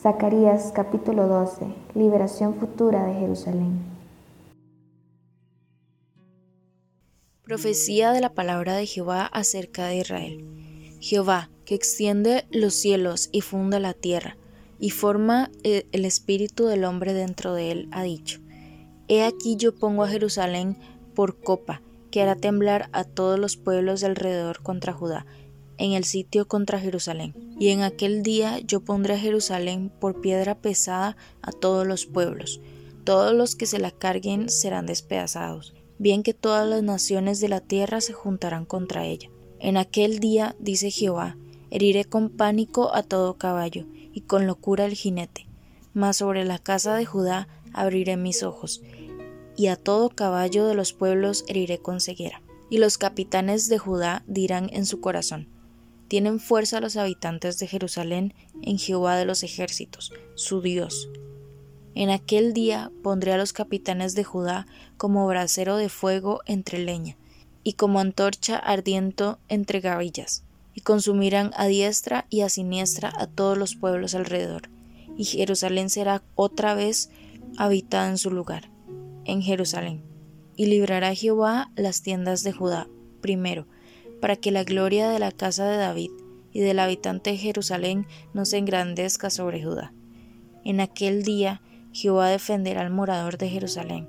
Zacarías 0.00 0.70
capítulo 0.72 1.26
12 1.26 1.66
Liberación 1.94 2.54
futura 2.54 3.04
de 3.04 3.14
Jerusalén 3.14 3.98
Profecía 7.42 8.12
de 8.12 8.20
la 8.20 8.34
palabra 8.34 8.76
de 8.76 8.86
Jehová 8.86 9.24
acerca 9.24 9.86
de 9.86 9.96
Israel. 9.96 10.98
Jehová, 11.00 11.48
que 11.68 11.74
extiende 11.74 12.46
los 12.50 12.72
cielos 12.72 13.28
y 13.30 13.42
funda 13.42 13.78
la 13.78 13.92
tierra, 13.92 14.38
y 14.80 14.88
forma 14.88 15.50
eh, 15.64 15.84
el 15.92 16.06
espíritu 16.06 16.64
del 16.64 16.82
hombre 16.84 17.12
dentro 17.12 17.52
de 17.52 17.70
él, 17.70 17.88
ha 17.92 18.02
dicho. 18.04 18.40
He 19.06 19.22
aquí 19.22 19.56
yo 19.56 19.74
pongo 19.74 20.02
a 20.02 20.08
Jerusalén 20.08 20.78
por 21.14 21.38
copa, 21.38 21.82
que 22.10 22.22
hará 22.22 22.36
temblar 22.36 22.88
a 22.92 23.04
todos 23.04 23.38
los 23.38 23.58
pueblos 23.58 24.00
de 24.00 24.06
alrededor 24.06 24.62
contra 24.62 24.94
Judá, 24.94 25.26
en 25.76 25.92
el 25.92 26.04
sitio 26.04 26.48
contra 26.48 26.80
Jerusalén. 26.80 27.34
Y 27.60 27.68
en 27.68 27.82
aquel 27.82 28.22
día 28.22 28.60
yo 28.60 28.80
pondré 28.80 29.12
a 29.12 29.18
Jerusalén 29.18 29.92
por 30.00 30.22
piedra 30.22 30.54
pesada 30.54 31.18
a 31.42 31.52
todos 31.52 31.86
los 31.86 32.06
pueblos. 32.06 32.62
Todos 33.04 33.34
los 33.34 33.56
que 33.56 33.66
se 33.66 33.78
la 33.78 33.90
carguen 33.90 34.48
serán 34.48 34.86
despedazados, 34.86 35.74
bien 35.98 36.22
que 36.22 36.32
todas 36.32 36.66
las 36.66 36.82
naciones 36.82 37.40
de 37.40 37.50
la 37.50 37.60
tierra 37.60 38.00
se 38.00 38.14
juntarán 38.14 38.64
contra 38.64 39.04
ella. 39.04 39.28
En 39.60 39.76
aquel 39.76 40.18
día, 40.18 40.56
dice 40.58 40.90
Jehová, 40.90 41.36
heriré 41.70 42.04
con 42.04 42.30
pánico 42.30 42.94
a 42.94 43.02
todo 43.02 43.38
caballo, 43.38 43.86
y 44.12 44.22
con 44.22 44.46
locura 44.46 44.84
el 44.84 44.94
jinete. 44.94 45.46
Mas 45.94 46.16
sobre 46.16 46.44
la 46.44 46.58
casa 46.58 46.94
de 46.96 47.04
Judá 47.04 47.48
abriré 47.72 48.16
mis 48.16 48.42
ojos, 48.42 48.82
y 49.56 49.66
a 49.66 49.76
todo 49.76 50.10
caballo 50.10 50.66
de 50.66 50.74
los 50.74 50.92
pueblos 50.92 51.44
heriré 51.48 51.78
con 51.78 52.00
ceguera. 52.00 52.42
Y 52.70 52.78
los 52.78 52.98
capitanes 52.98 53.68
de 53.68 53.78
Judá 53.78 54.22
dirán 54.26 54.68
en 54.72 54.86
su 54.86 55.00
corazón, 55.00 55.48
tienen 56.08 56.40
fuerza 56.40 56.80
los 56.80 56.96
habitantes 56.96 57.58
de 57.58 57.66
Jerusalén 57.66 58.34
en 58.62 58.78
Jehová 58.78 59.16
de 59.16 59.26
los 59.26 59.42
ejércitos, 59.42 60.12
su 60.34 60.62
Dios. 60.62 61.10
En 61.94 62.10
aquel 62.10 62.54
día 62.54 62.90
pondré 63.02 63.32
a 63.32 63.36
los 63.36 63.52
capitanes 63.52 64.14
de 64.14 64.24
Judá 64.24 64.66
como 64.96 65.26
brasero 65.26 65.76
de 65.76 65.88
fuego 65.88 66.40
entre 66.46 66.78
leña, 66.78 67.16
y 67.62 67.74
como 67.74 68.00
antorcha 68.00 68.56
ardiento 68.56 69.38
entre 69.48 69.80
gavillas, 69.80 70.44
y 70.78 70.80
consumirán 70.80 71.50
a 71.56 71.66
diestra 71.66 72.26
y 72.30 72.42
a 72.42 72.48
siniestra 72.48 73.12
a 73.18 73.26
todos 73.26 73.58
los 73.58 73.74
pueblos 73.74 74.14
alrededor, 74.14 74.70
y 75.16 75.24
Jerusalén 75.24 75.90
será 75.90 76.22
otra 76.36 76.74
vez 76.74 77.10
habitada 77.56 78.08
en 78.08 78.16
su 78.16 78.30
lugar 78.30 78.70
en 79.24 79.42
Jerusalén. 79.42 80.04
Y 80.54 80.66
librará 80.66 81.16
Jehová 81.16 81.72
las 81.74 82.02
tiendas 82.02 82.44
de 82.44 82.52
Judá, 82.52 82.86
primero, 83.20 83.66
para 84.20 84.36
que 84.36 84.52
la 84.52 84.62
gloria 84.62 85.08
de 85.08 85.18
la 85.18 85.32
casa 85.32 85.68
de 85.68 85.78
David 85.78 86.12
y 86.52 86.60
del 86.60 86.78
habitante 86.78 87.30
de 87.30 87.38
Jerusalén 87.38 88.06
no 88.32 88.44
se 88.44 88.58
engrandezca 88.58 89.30
sobre 89.30 89.60
Judá. 89.60 89.92
En 90.64 90.78
aquel 90.78 91.24
día 91.24 91.60
Jehová 91.92 92.28
defenderá 92.28 92.82
al 92.82 92.90
morador 92.90 93.36
de 93.36 93.48
Jerusalén. 93.48 94.08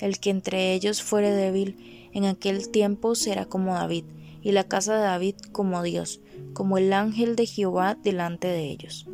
El 0.00 0.18
que 0.18 0.30
entre 0.30 0.74
ellos 0.74 1.00
fuere 1.00 1.30
débil, 1.30 2.10
en 2.12 2.24
aquel 2.24 2.70
tiempo 2.70 3.14
será 3.14 3.44
como 3.44 3.74
David, 3.74 4.04
y 4.48 4.52
la 4.52 4.64
casa 4.64 4.96
de 4.96 5.02
David 5.02 5.34
como 5.52 5.82
Dios, 5.82 6.22
como 6.54 6.78
el 6.78 6.94
ángel 6.94 7.36
de 7.36 7.44
Jehová 7.44 7.98
delante 8.02 8.48
de 8.48 8.70
ellos. 8.70 9.06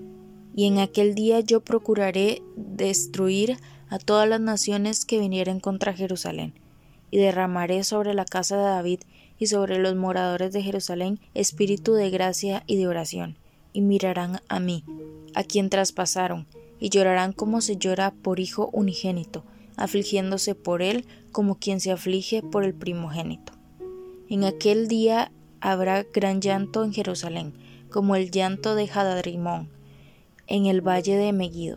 Y 0.54 0.68
en 0.68 0.78
aquel 0.78 1.16
día 1.16 1.40
yo 1.40 1.58
procuraré 1.60 2.40
destruir 2.54 3.56
a 3.88 3.98
todas 3.98 4.28
las 4.28 4.40
naciones 4.40 5.04
que 5.04 5.18
vinieren 5.18 5.58
contra 5.58 5.92
Jerusalén, 5.92 6.54
y 7.10 7.18
derramaré 7.18 7.82
sobre 7.82 8.14
la 8.14 8.24
casa 8.24 8.56
de 8.58 8.62
David 8.62 9.00
y 9.36 9.46
sobre 9.48 9.80
los 9.80 9.96
moradores 9.96 10.52
de 10.52 10.62
Jerusalén 10.62 11.18
espíritu 11.34 11.94
de 11.94 12.10
gracia 12.10 12.62
y 12.68 12.76
de 12.76 12.86
oración, 12.86 13.36
y 13.72 13.80
mirarán 13.80 14.40
a 14.48 14.60
mí, 14.60 14.84
a 15.34 15.42
quien 15.42 15.68
traspasaron, 15.68 16.46
y 16.78 16.90
llorarán 16.90 17.32
como 17.32 17.60
se 17.60 17.76
llora 17.76 18.12
por 18.12 18.38
hijo 18.38 18.70
unigénito, 18.72 19.42
afligiéndose 19.76 20.54
por 20.54 20.80
él 20.80 21.06
como 21.32 21.58
quien 21.58 21.80
se 21.80 21.90
aflige 21.90 22.40
por 22.40 22.62
el 22.62 22.72
primogénito. 22.72 23.53
En 24.34 24.42
aquel 24.42 24.88
día 24.88 25.30
habrá 25.60 26.02
gran 26.02 26.40
llanto 26.40 26.82
en 26.82 26.92
Jerusalén, 26.92 27.54
como 27.88 28.16
el 28.16 28.32
llanto 28.32 28.74
de 28.74 28.90
Hadadrimón, 28.92 29.68
en 30.48 30.66
el 30.66 30.80
valle 30.80 31.16
de 31.16 31.32
Megido, 31.32 31.76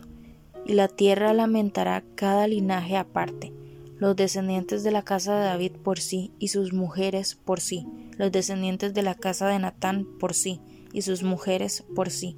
y 0.66 0.72
la 0.72 0.88
tierra 0.88 1.32
lamentará 1.34 2.02
cada 2.16 2.48
linaje 2.48 2.96
aparte, 2.96 3.52
los 3.98 4.16
descendientes 4.16 4.82
de 4.82 4.90
la 4.90 5.02
casa 5.02 5.38
de 5.38 5.44
David 5.44 5.70
por 5.84 6.00
sí 6.00 6.32
y 6.40 6.48
sus 6.48 6.72
mujeres 6.72 7.36
por 7.36 7.60
sí, 7.60 7.86
los 8.16 8.32
descendientes 8.32 8.92
de 8.92 9.02
la 9.02 9.14
casa 9.14 9.46
de 9.46 9.60
Natán 9.60 10.04
por 10.18 10.34
sí 10.34 10.60
y 10.92 11.02
sus 11.02 11.22
mujeres 11.22 11.84
por 11.94 12.10
sí, 12.10 12.36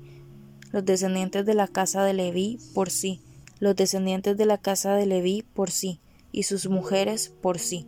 los 0.70 0.84
descendientes 0.84 1.46
de 1.46 1.54
la 1.54 1.66
casa 1.66 2.04
de 2.04 2.12
Leví 2.12 2.58
por 2.74 2.90
sí, 2.90 3.22
los 3.58 3.74
descendientes 3.74 4.36
de 4.36 4.44
la 4.44 4.58
casa 4.58 4.94
de 4.96 5.06
Leví 5.06 5.46
por 5.54 5.70
sí 5.70 5.98
y 6.30 6.42
sus 6.42 6.68
mujeres 6.68 7.32
por 7.40 7.58
sí, 7.58 7.86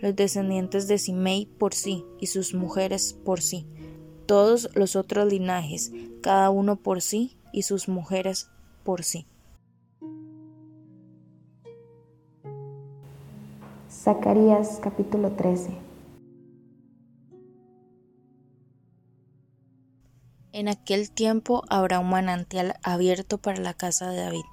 los 0.00 0.14
descendientes 0.14 0.88
de 0.88 0.98
Simei 0.98 1.46
por 1.46 1.74
sí 1.74 2.04
y 2.20 2.26
sus 2.26 2.54
mujeres 2.54 3.18
por 3.24 3.40
sí, 3.40 3.66
todos 4.26 4.70
los 4.74 4.96
otros 4.96 5.32
linajes, 5.32 5.92
cada 6.22 6.50
uno 6.50 6.76
por 6.76 7.00
sí 7.00 7.38
y 7.52 7.62
sus 7.62 7.88
mujeres 7.88 8.50
por 8.84 9.04
sí. 9.04 9.26
Zacarías 13.90 14.78
capítulo 14.82 15.32
13 15.32 15.86
En 20.56 20.68
aquel 20.68 21.10
tiempo 21.10 21.64
habrá 21.68 21.98
un 21.98 22.08
manantial 22.08 22.76
abierto 22.82 23.36
para 23.36 23.60
la 23.60 23.74
casa 23.74 24.10
de 24.10 24.22
David 24.22 24.44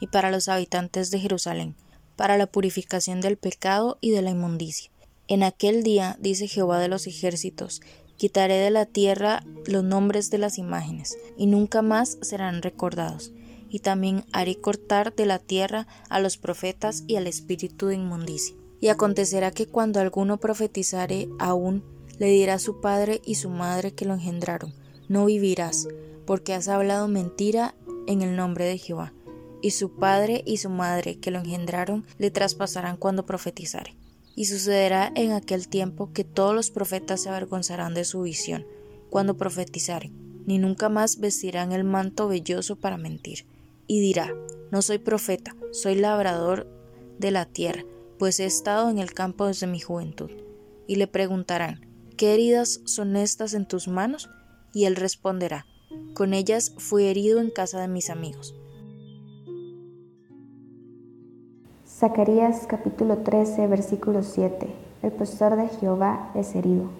y 0.00 0.06
para 0.06 0.30
los 0.30 0.48
habitantes 0.48 1.10
de 1.10 1.18
Jerusalén, 1.18 1.76
para 2.20 2.36
la 2.36 2.46
purificación 2.46 3.22
del 3.22 3.38
pecado 3.38 3.96
y 4.02 4.10
de 4.10 4.20
la 4.20 4.28
inmundicia. 4.28 4.90
En 5.26 5.42
aquel 5.42 5.82
día, 5.82 6.18
dice 6.20 6.48
Jehová 6.48 6.78
de 6.78 6.86
los 6.86 7.06
ejércitos, 7.06 7.80
quitaré 8.18 8.56
de 8.56 8.68
la 8.68 8.84
tierra 8.84 9.42
los 9.64 9.84
nombres 9.84 10.28
de 10.28 10.36
las 10.36 10.58
imágenes, 10.58 11.16
y 11.38 11.46
nunca 11.46 11.80
más 11.80 12.18
serán 12.20 12.60
recordados. 12.60 13.32
Y 13.70 13.78
también 13.78 14.26
haré 14.32 14.56
cortar 14.56 15.14
de 15.14 15.24
la 15.24 15.38
tierra 15.38 15.86
a 16.10 16.20
los 16.20 16.36
profetas 16.36 17.04
y 17.06 17.16
al 17.16 17.26
espíritu 17.26 17.86
de 17.86 17.94
inmundicia. 17.94 18.54
Y 18.82 18.88
acontecerá 18.88 19.50
que 19.50 19.64
cuando 19.64 19.98
alguno 19.98 20.36
profetizare 20.36 21.26
aún, 21.38 21.82
le 22.18 22.26
dirá 22.26 22.52
a 22.56 22.58
su 22.58 22.82
padre 22.82 23.22
y 23.24 23.36
su 23.36 23.48
madre 23.48 23.92
que 23.92 24.04
lo 24.04 24.12
engendraron, 24.12 24.74
no 25.08 25.24
vivirás, 25.24 25.88
porque 26.26 26.52
has 26.52 26.68
hablado 26.68 27.08
mentira 27.08 27.74
en 28.06 28.20
el 28.20 28.36
nombre 28.36 28.66
de 28.66 28.76
Jehová. 28.76 29.14
Y 29.62 29.72
su 29.72 29.92
padre 29.96 30.42
y 30.46 30.56
su 30.56 30.70
madre 30.70 31.18
que 31.18 31.30
lo 31.30 31.38
engendraron 31.38 32.06
le 32.18 32.30
traspasarán 32.30 32.96
cuando 32.96 33.26
profetizare. 33.26 33.94
Y 34.34 34.46
sucederá 34.46 35.12
en 35.14 35.32
aquel 35.32 35.68
tiempo 35.68 36.12
que 36.12 36.24
todos 36.24 36.54
los 36.54 36.70
profetas 36.70 37.22
se 37.22 37.28
avergonzarán 37.28 37.94
de 37.94 38.04
su 38.04 38.22
visión, 38.22 38.66
cuando 39.10 39.36
profetizaren, 39.36 40.12
ni 40.46 40.58
nunca 40.58 40.88
más 40.88 41.18
vestirán 41.18 41.72
el 41.72 41.84
manto 41.84 42.28
velloso 42.28 42.76
para 42.76 42.96
mentir. 42.96 43.46
Y 43.86 44.00
dirá, 44.00 44.32
no 44.70 44.82
soy 44.82 44.98
profeta, 44.98 45.54
soy 45.72 45.96
labrador 45.96 46.66
de 47.18 47.30
la 47.32 47.44
tierra, 47.44 47.84
pues 48.18 48.40
he 48.40 48.46
estado 48.46 48.88
en 48.88 48.98
el 48.98 49.12
campo 49.12 49.46
desde 49.46 49.66
mi 49.66 49.80
juventud. 49.80 50.30
Y 50.86 50.96
le 50.96 51.06
preguntarán, 51.06 51.86
¿qué 52.16 52.34
heridas 52.34 52.80
son 52.84 53.16
estas 53.16 53.52
en 53.52 53.66
tus 53.66 53.88
manos? 53.88 54.30
Y 54.72 54.84
él 54.84 54.96
responderá, 54.96 55.66
con 56.14 56.34
ellas 56.34 56.72
fui 56.78 57.06
herido 57.06 57.40
en 57.40 57.50
casa 57.50 57.80
de 57.80 57.88
mis 57.88 58.10
amigos. 58.10 58.54
Zacarías 62.00 62.66
capítulo 62.66 63.18
13 63.18 63.66
versículo 63.66 64.22
7 64.22 64.74
El 65.02 65.12
pastor 65.12 65.56
de 65.56 65.68
Jehová 65.68 66.32
es 66.34 66.54
herido. 66.54 66.90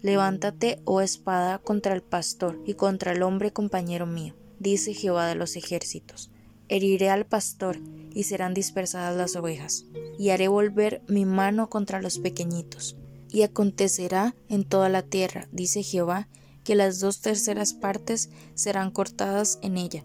Levántate, 0.00 0.80
oh 0.86 1.02
espada, 1.02 1.58
contra 1.58 1.92
el 1.92 2.00
pastor 2.00 2.58
y 2.64 2.72
contra 2.72 3.12
el 3.12 3.22
hombre 3.22 3.52
compañero 3.52 4.06
mío, 4.06 4.32
dice 4.60 4.94
Jehová 4.94 5.26
de 5.26 5.34
los 5.34 5.56
ejércitos 5.56 6.30
Heriré 6.70 7.10
al 7.10 7.26
pastor, 7.26 7.76
y 8.14 8.22
serán 8.22 8.54
dispersadas 8.54 9.14
las 9.14 9.36
ovejas, 9.36 9.84
y 10.18 10.30
haré 10.30 10.48
volver 10.48 11.02
mi 11.06 11.26
mano 11.26 11.68
contra 11.68 12.00
los 12.00 12.18
pequeñitos. 12.18 12.96
Y 13.30 13.42
acontecerá 13.42 14.34
en 14.48 14.64
toda 14.64 14.88
la 14.88 15.02
tierra, 15.02 15.48
dice 15.52 15.82
Jehová, 15.82 16.28
que 16.64 16.76
las 16.76 16.98
dos 16.98 17.20
terceras 17.20 17.74
partes 17.74 18.30
serán 18.54 18.90
cortadas 18.90 19.58
en 19.60 19.76
ella, 19.76 20.04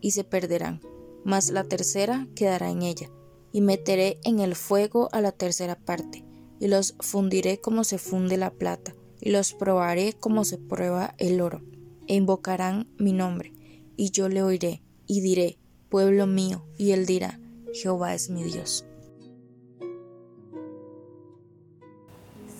y 0.00 0.12
se 0.12 0.24
perderán, 0.24 0.80
mas 1.24 1.50
la 1.50 1.64
tercera 1.64 2.26
quedará 2.34 2.70
en 2.70 2.82
ella. 2.82 3.10
Y 3.52 3.60
meteré 3.60 4.18
en 4.24 4.40
el 4.40 4.54
fuego 4.54 5.08
a 5.12 5.20
la 5.20 5.32
tercera 5.32 5.76
parte, 5.76 6.24
y 6.60 6.68
los 6.68 6.94
fundiré 7.00 7.60
como 7.60 7.84
se 7.84 7.98
funde 7.98 8.36
la 8.36 8.50
plata, 8.50 8.94
y 9.20 9.30
los 9.30 9.54
probaré 9.54 10.12
como 10.12 10.44
se 10.44 10.58
prueba 10.58 11.14
el 11.18 11.40
oro. 11.40 11.62
E 12.06 12.14
invocarán 12.14 12.88
mi 12.98 13.12
nombre, 13.12 13.52
y 13.96 14.10
yo 14.10 14.28
le 14.28 14.42
oiré, 14.42 14.82
y 15.06 15.20
diré, 15.20 15.58
pueblo 15.88 16.26
mío, 16.26 16.66
y 16.76 16.90
él 16.92 17.06
dirá, 17.06 17.40
Jehová 17.72 18.14
es 18.14 18.30
mi 18.30 18.44
Dios. 18.44 18.84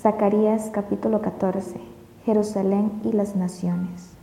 Zacarías 0.00 0.70
capítulo 0.72 1.20
14 1.20 1.96
Jerusalén 2.26 2.90
y 3.04 3.12
las 3.12 3.36
naciones. 3.36 4.15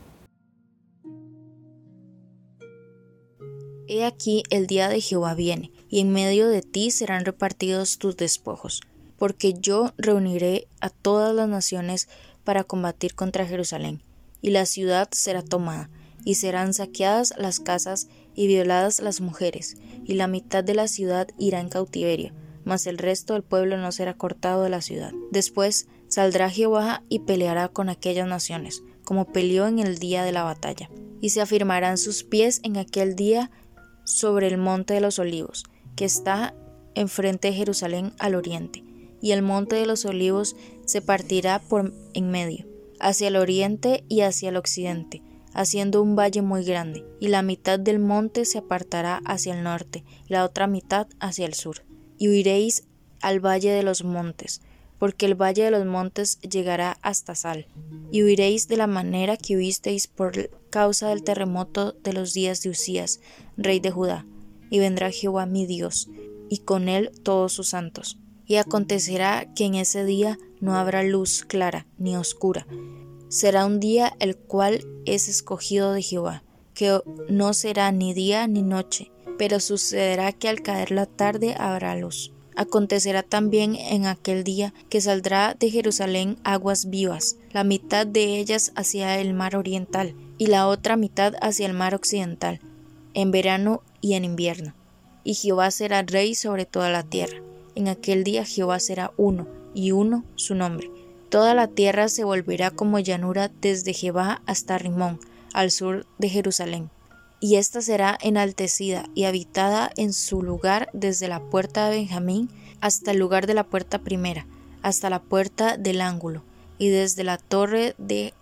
He 3.96 4.06
aquí 4.06 4.42
el 4.50 4.66
día 4.66 4.90
de 4.90 5.02
Jehová 5.02 5.36
viene, 5.36 5.72
y 5.88 6.00
en 6.00 6.12
medio 6.12 6.50
de 6.50 6.64
ti 6.64 6.90
serán 6.90 7.26
repartidos 7.26 8.00
tus 8.00 8.18
despojos, 8.18 8.82
porque 9.20 9.54
yo 9.54 9.94
reuniré 10.00 10.68
a 10.82 10.90
todas 10.90 11.36
las 11.36 11.48
naciones 11.48 12.10
para 12.44 12.64
combatir 12.64 13.14
contra 13.14 13.46
Jerusalén, 13.46 14.02
y 14.42 14.50
la 14.50 14.66
ciudad 14.66 15.10
será 15.12 15.44
tomada, 15.44 15.92
y 16.26 16.34
serán 16.36 16.74
saqueadas 16.74 17.36
las 17.38 17.60
casas 17.60 18.08
y 18.34 18.48
violadas 18.48 19.00
las 19.00 19.22
mujeres, 19.22 19.78
y 20.04 20.16
la 20.16 20.26
mitad 20.26 20.64
de 20.64 20.74
la 20.74 20.88
ciudad 20.88 21.28
irá 21.38 21.60
en 21.60 21.70
cautiverio, 21.70 22.34
mas 22.66 22.88
el 22.88 22.98
resto 22.98 23.34
del 23.34 23.44
pueblo 23.44 23.78
no 23.78 23.92
será 23.92 24.16
cortado 24.16 24.64
de 24.64 24.72
la 24.72 24.82
ciudad. 24.82 25.12
Después 25.30 25.86
saldrá 26.08 26.50
Jehová 26.50 27.04
y 27.10 27.20
peleará 27.20 27.68
con 27.68 27.90
aquellas 27.90 28.28
naciones, 28.28 28.82
como 29.04 29.32
peleó 29.32 29.68
en 29.68 29.78
el 29.78 30.00
día 30.00 30.24
de 30.24 30.32
la 30.32 30.42
batalla, 30.42 30.90
y 31.22 31.30
se 31.30 31.42
afirmarán 31.42 32.00
sus 32.00 32.24
pies 32.24 32.60
en 32.64 32.78
aquel 32.78 33.16
día 33.16 33.52
sobre 34.04 34.48
el 34.48 34.58
monte 34.58 34.94
de 34.94 35.02
los 35.02 35.20
olivos, 35.20 35.64
que 35.96 36.06
está 36.06 36.54
enfrente 36.96 37.50
de 37.50 37.54
Jerusalén 37.54 38.14
al 38.20 38.36
oriente, 38.36 38.84
y 39.22 39.32
el 39.32 39.42
monte 39.42 39.76
de 39.76 39.86
los 39.86 40.06
olivos 40.06 40.56
se 40.86 41.02
partirá 41.02 41.60
por 41.60 41.94
en 42.14 42.30
medio, 42.30 42.68
hacia 43.00 43.28
el 43.30 43.36
oriente 43.36 44.04
y 44.10 44.22
hacia 44.22 44.50
el 44.50 44.58
occidente, 44.58 45.22
haciendo 45.54 46.02
un 46.02 46.16
valle 46.16 46.42
muy 46.42 46.64
grande, 46.64 47.06
y 47.20 47.28
la 47.28 47.42
mitad 47.42 47.80
del 47.80 48.00
monte 48.00 48.46
se 48.46 48.58
apartará 48.58 49.22
hacia 49.26 49.56
el 49.56 49.64
norte, 49.64 50.04
y 50.28 50.34
la 50.34 50.46
otra 50.46 50.68
mitad 50.68 51.08
hacia 51.20 51.46
el 51.46 51.54
sur. 51.54 51.84
Y 52.18 52.28
huiréis 52.30 52.84
al 53.22 53.40
valle 53.40 53.72
de 53.72 53.84
los 53.84 54.04
montes, 54.04 54.62
porque 55.00 55.26
el 55.26 55.36
valle 55.36 55.64
de 55.64 55.72
los 55.72 55.86
montes 55.86 56.40
llegará 56.40 56.98
hasta 57.02 57.36
Sal. 57.36 57.68
Y 58.12 58.24
huiréis 58.24 58.68
de 58.68 58.78
la 58.78 58.88
manera 58.88 59.38
que 59.38 59.58
huisteis 59.58 60.08
por 60.08 60.50
causa 60.74 61.10
del 61.10 61.22
terremoto 61.22 61.94
de 62.04 62.14
los 62.14 62.34
días 62.34 62.64
de 62.64 62.72
Usías, 62.72 63.20
rey 63.58 63.80
de 63.80 63.92
Judá. 63.92 64.26
Y 64.72 64.80
vendrá 64.80 65.12
Jehová 65.12 65.46
mi 65.46 65.68
Dios, 65.68 66.10
y 66.50 66.58
con 66.58 66.90
él 66.90 67.12
todos 67.22 67.54
sus 67.54 67.70
santos. 67.70 68.18
Y 68.48 68.56
acontecerá 68.56 69.54
que 69.54 69.66
en 69.66 69.76
ese 69.76 70.04
día 70.04 70.40
no 70.62 70.76
habrá 70.76 71.04
luz 71.04 71.44
clara 71.44 71.86
ni 72.00 72.18
oscura, 72.18 72.66
será 73.30 73.68
un 73.68 73.80
día 73.80 74.16
el 74.20 74.36
cual 74.36 74.84
es 75.06 75.28
escogido 75.28 75.94
de 75.94 76.02
Jehová, 76.02 76.44
que 76.74 77.02
no 77.30 77.54
será 77.54 77.92
ni 77.92 78.16
día 78.16 78.48
ni 78.48 78.64
noche, 78.64 79.12
pero 79.38 79.60
sucederá 79.60 80.32
que 80.32 80.50
al 80.50 80.64
caer 80.64 80.90
la 80.90 81.06
tarde 81.06 81.54
habrá 81.56 81.96
luz. 81.96 82.34
Acontecerá 82.56 83.22
también 83.22 83.76
en 83.76 84.08
aquel 84.08 84.44
día 84.44 84.74
que 84.90 85.02
saldrá 85.02 85.56
de 85.60 85.70
Jerusalén 85.70 86.38
aguas 86.44 86.90
vivas, 86.90 87.38
la 87.52 87.64
mitad 87.64 88.08
de 88.08 88.40
ellas 88.40 88.72
hacia 88.76 89.20
el 89.20 89.36
mar 89.36 89.56
oriental 89.56 90.16
y 90.44 90.48
la 90.48 90.68
otra 90.68 90.98
mitad 90.98 91.36
hacia 91.42 91.66
el 91.66 91.72
mar 91.72 91.96
occidental, 91.96 92.60
en 93.14 93.32
verano 93.32 93.82
y 94.02 94.16
en 94.16 94.26
invierno. 94.26 94.74
Y 95.24 95.36
Jehová 95.36 95.72
será 95.72 96.02
rey 96.02 96.36
sobre 96.36 96.66
toda 96.66 96.90
la 96.90 97.04
tierra. 97.04 97.38
En 97.76 97.88
aquel 97.88 98.26
día 98.26 98.44
Jehová 98.44 98.82
será 98.82 99.14
uno, 99.16 99.48
y 99.74 99.92
uno 99.92 100.26
su 100.36 100.54
nombre 100.54 100.92
Toda 101.30 101.54
la 101.54 101.68
tierra 101.68 102.10
se 102.10 102.26
volverá 102.26 102.72
como 102.72 103.00
llanura 103.00 103.50
desde 103.62 103.94
Jebá 103.94 104.42
hasta 104.46 104.78
Rimón, 104.78 105.18
al 105.54 105.72
sur 105.72 106.06
de 106.18 106.28
Jerusalén. 106.28 106.90
Y 107.40 107.56
ésta 107.56 107.82
será 107.82 108.18
enaltecida 108.22 109.06
y 109.16 109.24
habitada 109.24 109.92
en 109.96 110.12
su 110.12 110.44
lugar 110.44 110.90
desde 110.92 111.30
la 111.30 111.40
puerta 111.40 111.88
de 111.88 112.00
Benjamín 112.00 112.50
hasta 112.82 113.12
el 113.12 113.18
lugar 113.18 113.48
de 113.48 113.54
la 113.54 113.64
puerta 113.64 114.00
primera, 114.00 114.46
hasta 114.82 115.10
la 115.10 115.22
puerta 115.22 115.78
del 115.78 116.02
ángulo, 116.02 116.44
y 116.80 116.90
desde 116.90 117.24
la 117.24 117.38
torre 117.38 117.96
de 117.98 118.34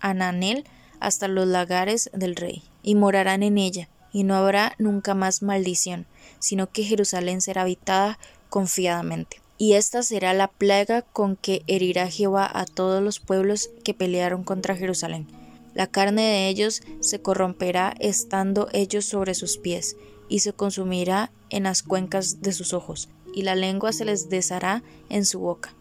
Ananel 0.00 0.66
hasta 1.00 1.28
los 1.28 1.46
lagares 1.46 2.10
del 2.12 2.36
rey. 2.36 2.62
Y 2.82 2.94
morarán 2.94 3.42
en 3.42 3.58
ella, 3.58 3.88
y 4.12 4.24
no 4.24 4.34
habrá 4.34 4.74
nunca 4.78 5.14
más 5.14 5.42
maldición, 5.42 6.06
sino 6.38 6.70
que 6.70 6.84
Jerusalén 6.84 7.40
será 7.40 7.62
habitada 7.62 8.18
confiadamente. 8.48 9.40
Y 9.58 9.72
esta 9.72 10.02
será 10.02 10.34
la 10.34 10.48
plaga 10.48 11.02
con 11.02 11.36
que 11.36 11.62
herirá 11.66 12.10
Jehová 12.10 12.50
a 12.52 12.66
todos 12.66 13.02
los 13.02 13.20
pueblos 13.20 13.70
que 13.84 13.94
pelearon 13.94 14.44
contra 14.44 14.76
Jerusalén. 14.76 15.26
La 15.74 15.86
carne 15.86 16.22
de 16.22 16.48
ellos 16.48 16.82
se 17.00 17.20
corromperá 17.20 17.94
estando 18.00 18.68
ellos 18.72 19.04
sobre 19.06 19.34
sus 19.34 19.58
pies, 19.58 19.96
y 20.28 20.40
se 20.40 20.52
consumirá 20.52 21.30
en 21.50 21.64
las 21.64 21.82
cuencas 21.82 22.42
de 22.42 22.52
sus 22.52 22.72
ojos, 22.72 23.08
y 23.34 23.42
la 23.42 23.54
lengua 23.54 23.92
se 23.92 24.04
les 24.04 24.28
deshará 24.28 24.82
en 25.08 25.24
su 25.24 25.40
boca. 25.40 25.74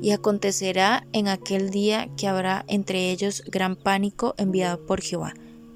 Y 0.00 0.10
acontecerá 0.10 1.06
en 1.12 1.28
aquel 1.28 1.70
día 1.70 2.08
que 2.16 2.28
habrá 2.28 2.64
entre 2.68 3.10
ellos 3.10 3.42
gran 3.46 3.76
pánico 3.76 4.34
enviado 4.38 4.84
por 4.86 5.00
Jehová, 5.00 5.34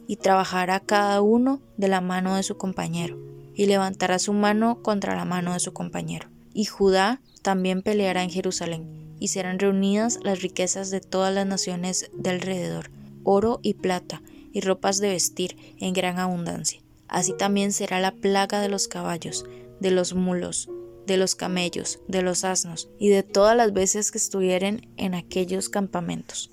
y 0.09 0.17
trabajará 0.17 0.81
cada 0.81 1.21
uno 1.21 1.61
de 1.77 1.89
la 1.89 2.01
mano 2.01 2.37
de 2.37 2.43
su 2.43 2.57
compañero, 2.57 3.19
y 3.55 3.67
levantará 3.67 4.19
su 4.19 4.33
mano 4.33 4.83
contra 4.83 5.17
la 5.17 5.25
mano 5.25 5.53
de 5.53 5.61
su 5.61 5.73
compañero. 5.73 6.29
Y 6.53 6.65
Judá 6.65 7.21
también 7.43 7.83
peleará 7.83 8.23
en 8.23 8.31
Jerusalén, 8.31 9.15
y 9.19 9.29
serán 9.29 9.59
reunidas 9.59 10.19
las 10.23 10.43
riquezas 10.43 10.91
de 10.91 11.01
todas 11.01 11.35
las 11.35 11.47
naciones 11.47 12.11
de 12.15 12.31
alrededor, 12.31 12.91
oro 13.25 13.61
y 13.63 13.75
plata, 13.75 14.23
y 14.53 14.61
ropas 14.61 14.99
de 15.01 15.11
vestir 15.11 15.57
en 15.79 15.93
gran 15.93 16.19
abundancia. 16.19 16.81
Así 17.09 17.35
también 17.37 17.73
será 17.73 18.01
la 18.01 18.13
plaga 18.13 18.61
de 18.61 18.69
los 18.69 18.89
caballos, 18.89 19.45
de 19.81 19.91
los 19.91 20.15
mulos, 20.15 20.69
de 21.07 21.17
los 21.17 21.35
camellos, 21.35 22.01
de 22.09 22.23
los 22.23 22.45
asnos, 22.45 22.89
y 22.99 23.09
de 23.09 23.23
todas 23.23 23.57
las 23.57 23.73
veces 23.73 24.11
que 24.11 24.19
estuvieren 24.19 24.93
en 24.97 25.15
aquellos 25.15 25.69
campamentos. 25.69 26.51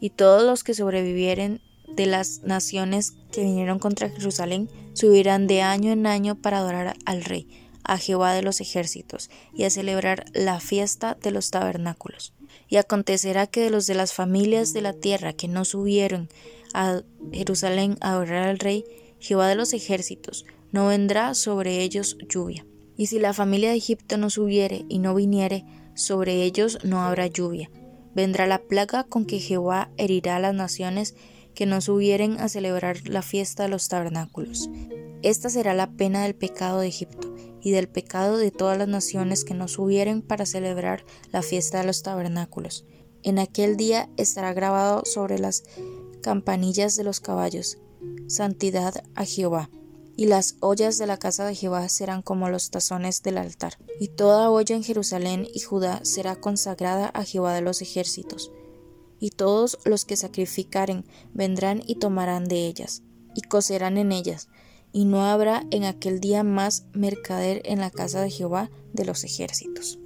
Y 0.00 0.10
todos 0.10 0.42
los 0.42 0.64
que 0.64 0.74
sobrevivieren 0.74 1.60
de 1.88 2.06
las 2.06 2.42
naciones 2.42 3.14
que 3.30 3.42
vinieron 3.42 3.78
contra 3.78 4.10
Jerusalén 4.10 4.68
subirán 4.94 5.46
de 5.46 5.62
año 5.62 5.92
en 5.92 6.06
año 6.06 6.34
para 6.34 6.58
adorar 6.58 6.96
al 7.04 7.24
Rey, 7.24 7.48
a 7.84 7.98
Jehová 7.98 8.34
de 8.34 8.42
los 8.42 8.60
ejércitos, 8.60 9.30
y 9.54 9.64
a 9.64 9.70
celebrar 9.70 10.24
la 10.32 10.60
fiesta 10.60 11.16
de 11.22 11.30
los 11.30 11.50
tabernáculos. 11.50 12.32
Y 12.68 12.76
acontecerá 12.76 13.46
que 13.46 13.60
de 13.60 13.70
los 13.70 13.86
de 13.86 13.94
las 13.94 14.12
familias 14.12 14.72
de 14.72 14.82
la 14.82 14.92
tierra 14.92 15.32
que 15.32 15.48
no 15.48 15.64
subieron 15.64 16.28
a 16.74 17.02
Jerusalén 17.32 17.96
a 18.00 18.12
adorar 18.12 18.48
al 18.48 18.58
Rey, 18.58 18.84
Jehová 19.20 19.48
de 19.48 19.54
los 19.54 19.72
ejércitos, 19.72 20.46
no 20.72 20.88
vendrá 20.88 21.34
sobre 21.34 21.82
ellos 21.82 22.16
lluvia. 22.28 22.66
Y 23.02 23.06
si 23.06 23.18
la 23.18 23.32
familia 23.32 23.70
de 23.70 23.78
Egipto 23.78 24.16
no 24.16 24.30
subiere 24.30 24.86
y 24.88 25.00
no 25.00 25.12
viniere, 25.12 25.64
sobre 25.94 26.44
ellos 26.44 26.78
no 26.84 27.02
habrá 27.02 27.26
lluvia. 27.26 27.68
Vendrá 28.14 28.46
la 28.46 28.62
plaga 28.62 29.02
con 29.02 29.24
que 29.24 29.40
Jehová 29.40 29.90
herirá 29.96 30.36
a 30.36 30.38
las 30.38 30.54
naciones 30.54 31.16
que 31.52 31.66
no 31.66 31.80
subieren 31.80 32.38
a 32.38 32.48
celebrar 32.48 33.08
la 33.08 33.22
fiesta 33.22 33.64
de 33.64 33.70
los 33.70 33.88
tabernáculos. 33.88 34.70
Esta 35.22 35.50
será 35.50 35.74
la 35.74 35.90
pena 35.90 36.22
del 36.22 36.36
pecado 36.36 36.78
de 36.78 36.86
Egipto 36.86 37.34
y 37.60 37.72
del 37.72 37.88
pecado 37.88 38.36
de 38.36 38.52
todas 38.52 38.78
las 38.78 38.86
naciones 38.86 39.44
que 39.44 39.54
no 39.54 39.66
subieren 39.66 40.22
para 40.22 40.46
celebrar 40.46 41.04
la 41.32 41.42
fiesta 41.42 41.80
de 41.80 41.86
los 41.86 42.04
tabernáculos. 42.04 42.86
En 43.24 43.40
aquel 43.40 43.76
día 43.76 44.10
estará 44.16 44.52
grabado 44.52 45.04
sobre 45.06 45.40
las 45.40 45.64
campanillas 46.22 46.94
de 46.94 47.02
los 47.02 47.18
caballos, 47.18 47.78
santidad 48.28 48.94
a 49.16 49.24
Jehová. 49.24 49.70
Y 50.22 50.26
las 50.26 50.54
ollas 50.60 50.98
de 50.98 51.08
la 51.08 51.16
casa 51.16 51.44
de 51.44 51.56
Jehová 51.56 51.88
serán 51.88 52.22
como 52.22 52.48
los 52.48 52.70
tazones 52.70 53.24
del 53.24 53.38
altar. 53.38 53.76
Y 53.98 54.06
toda 54.06 54.52
olla 54.52 54.76
en 54.76 54.84
Jerusalén 54.84 55.48
y 55.52 55.58
Judá 55.58 55.98
será 56.04 56.36
consagrada 56.36 57.08
a 57.08 57.24
Jehová 57.24 57.54
de 57.54 57.60
los 57.60 57.82
ejércitos 57.82 58.52
y 59.18 59.30
todos 59.30 59.80
los 59.84 60.04
que 60.04 60.16
sacrificaren 60.16 61.04
vendrán 61.34 61.82
y 61.84 61.96
tomarán 61.96 62.46
de 62.46 62.68
ellas, 62.68 63.02
y 63.34 63.40
cocerán 63.40 63.98
en 63.98 64.12
ellas, 64.12 64.46
y 64.92 65.06
no 65.06 65.24
habrá 65.24 65.66
en 65.72 65.82
aquel 65.82 66.20
día 66.20 66.44
más 66.44 66.84
mercader 66.92 67.60
en 67.64 67.80
la 67.80 67.90
casa 67.90 68.20
de 68.20 68.30
Jehová 68.30 68.70
de 68.92 69.04
los 69.04 69.24
ejércitos. 69.24 69.98